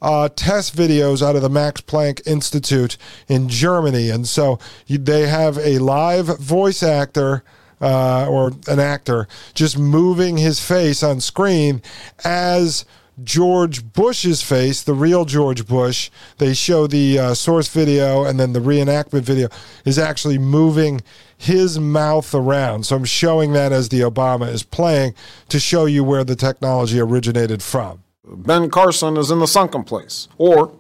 uh, 0.02 0.30
test 0.36 0.76
videos 0.76 1.22
out 1.22 1.36
of 1.36 1.42
the 1.42 1.50
Max 1.50 1.82
Planck 1.82 2.26
Institute 2.26 2.98
in 3.28 3.50
Germany. 3.50 4.10
And 4.10 4.28
so 4.28 4.60
they 4.88 5.28
have 5.28 5.58
a 5.58 5.80
live 5.80 6.40
voice 6.40 6.84
actor. 6.84 7.44
Uh, 7.82 8.26
or 8.30 8.54
an 8.70 8.80
actor 8.80 9.28
just 9.54 9.78
moving 9.78 10.38
his 10.38 10.58
face 10.66 11.04
on 11.04 11.20
screen 11.20 11.82
as 12.24 12.86
George 13.22 13.94
Bush's 13.94 14.42
face, 14.42 14.82
the 14.82 14.94
real 14.94 15.26
George 15.26 15.68
Bush. 15.68 16.10
They 16.38 16.54
show 16.54 16.88
the 16.88 17.20
uh, 17.20 17.34
source 17.34 17.68
video 17.68 18.24
and 18.24 18.40
then 18.40 18.54
the 18.54 18.60
reenactment 18.60 19.22
video 19.22 19.50
is 19.86 20.00
actually 20.00 20.38
moving 20.38 21.02
his 21.38 21.80
mouth 21.80 22.34
around. 22.34 22.86
So 22.86 22.96
I'm 22.96 23.06
showing 23.06 23.54
that 23.54 23.72
as 23.72 23.90
the 23.90 24.02
Obama 24.02 24.48
is 24.48 24.64
playing 24.64 25.14
to 25.50 25.60
show 25.60 25.86
you 25.86 26.04
where 26.04 26.24
the 26.24 26.36
technology 26.36 27.00
originated 27.00 27.62
from. 27.62 28.04
Ben 28.26 28.70
Carson 28.70 29.18
is 29.18 29.30
in 29.30 29.40
the 29.40 29.48
sunken 29.48 29.84
place. 29.84 30.28
Or, 30.38 30.74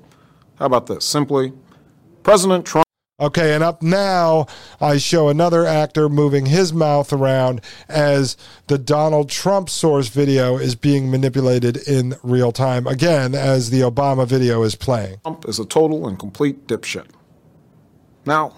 how 0.60 0.65
about 0.65 0.88
this? 0.88 1.06
Simply, 1.06 1.54
President 2.24 2.65
Trump. 2.65 2.84
Okay, 3.19 3.54
and 3.54 3.63
up 3.63 3.84
now, 3.84 4.47
I 4.82 4.97
show 4.97 5.30
another 5.30 5.67
actor 5.67 6.10
moving 6.10 6.47
his 6.47 6.73
mouth 6.73 7.13
around 7.13 7.62
as 7.88 8.36
the 8.65 8.80
Donald 8.80 9.30
Trump 9.30 9.69
source 9.69 10.08
video 10.08 10.58
is 10.58 10.73
being 10.73 11.12
manipulated 11.12 11.78
in 11.88 12.15
real 12.23 12.52
time. 12.52 12.88
Again, 12.88 13.36
as 13.36 13.69
the 13.69 13.82
Obama 13.82 14.28
video 14.28 14.63
is 14.63 14.73
playing. 14.73 15.17
Trump 15.21 15.47
is 15.47 15.60
a 15.60 15.65
total 15.65 16.08
and 16.08 16.17
complete 16.17 16.65
dipshit. 16.65 17.06
Now, 18.26 18.56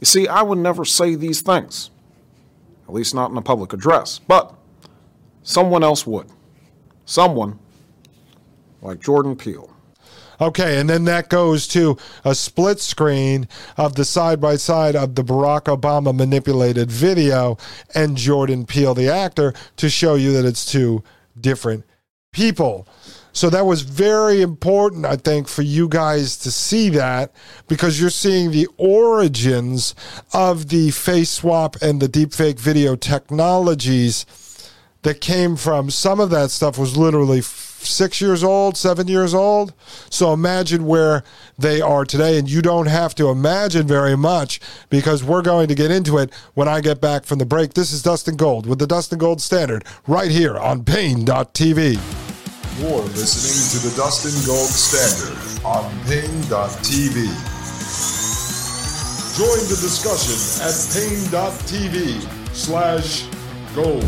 you 0.00 0.06
see, 0.06 0.26
I 0.26 0.40
would 0.40 0.58
never 0.58 0.86
say 0.86 1.14
these 1.14 1.42
things, 1.42 1.90
at 2.88 2.94
least 2.94 3.14
not 3.14 3.30
in 3.30 3.36
a 3.36 3.42
public 3.42 3.74
address, 3.74 4.20
but 4.20 4.54
someone 5.42 5.84
else 5.84 6.06
would. 6.06 6.28
Someone 7.04 7.58
like 8.80 9.00
Jordan 9.00 9.36
Peele. 9.36 9.69
Okay, 10.40 10.80
and 10.80 10.88
then 10.88 11.04
that 11.04 11.28
goes 11.28 11.68
to 11.68 11.98
a 12.24 12.34
split 12.34 12.80
screen 12.80 13.46
of 13.76 13.94
the 13.94 14.04
side 14.04 14.40
by 14.40 14.56
side 14.56 14.96
of 14.96 15.14
the 15.14 15.22
Barack 15.22 15.64
Obama 15.64 16.14
manipulated 16.14 16.90
video 16.90 17.58
and 17.94 18.16
Jordan 18.16 18.64
Peele, 18.64 18.94
the 18.94 19.10
actor, 19.10 19.52
to 19.76 19.90
show 19.90 20.14
you 20.14 20.32
that 20.32 20.46
it's 20.46 20.64
two 20.64 21.04
different 21.38 21.84
people. 22.32 22.88
So 23.32 23.48
that 23.50 23.66
was 23.66 23.82
very 23.82 24.42
important, 24.42 25.06
I 25.06 25.16
think, 25.16 25.46
for 25.46 25.62
you 25.62 25.88
guys 25.88 26.36
to 26.38 26.50
see 26.50 26.88
that 26.90 27.32
because 27.68 28.00
you're 28.00 28.10
seeing 28.10 28.50
the 28.50 28.66
origins 28.76 29.94
of 30.32 30.68
the 30.68 30.90
face 30.90 31.30
swap 31.30 31.76
and 31.80 32.00
the 32.00 32.08
deepfake 32.08 32.58
video 32.58 32.96
technologies 32.96 34.26
that 35.02 35.20
came 35.20 35.56
from 35.56 35.90
some 35.90 36.18
of 36.18 36.30
that 36.30 36.50
stuff 36.50 36.76
was 36.76 36.96
literally 36.96 37.40
six 37.86 38.20
years 38.20 38.44
old, 38.44 38.76
seven 38.76 39.08
years 39.08 39.34
old. 39.34 39.72
So 40.10 40.32
imagine 40.32 40.86
where 40.86 41.24
they 41.58 41.80
are 41.80 42.04
today. 42.04 42.38
And 42.38 42.50
you 42.50 42.62
don't 42.62 42.86
have 42.86 43.14
to 43.16 43.28
imagine 43.28 43.86
very 43.86 44.16
much 44.16 44.60
because 44.88 45.24
we're 45.24 45.42
going 45.42 45.68
to 45.68 45.74
get 45.74 45.90
into 45.90 46.18
it 46.18 46.32
when 46.54 46.68
I 46.68 46.80
get 46.80 47.00
back 47.00 47.24
from 47.24 47.38
the 47.38 47.46
break. 47.46 47.74
This 47.74 47.92
is 47.92 48.02
Dustin 48.02 48.36
Gold 48.36 48.66
with 48.66 48.78
the 48.78 48.86
Dustin 48.86 49.18
Gold 49.18 49.40
Standard 49.40 49.84
right 50.06 50.30
here 50.30 50.58
on 50.58 50.84
Pain.tv. 50.84 51.98
You're 52.80 53.02
listening 53.02 53.80
to 53.80 53.88
the 53.88 53.96
Dustin 53.96 54.32
Gold 54.46 54.68
Standard 54.68 55.36
on 55.64 55.90
Pain.tv. 56.06 57.26
Join 59.36 59.60
the 59.68 59.78
discussion 59.80 60.36
at 60.64 60.74
Pain.tv 60.92 62.54
slash 62.54 63.24
gold. 63.74 64.04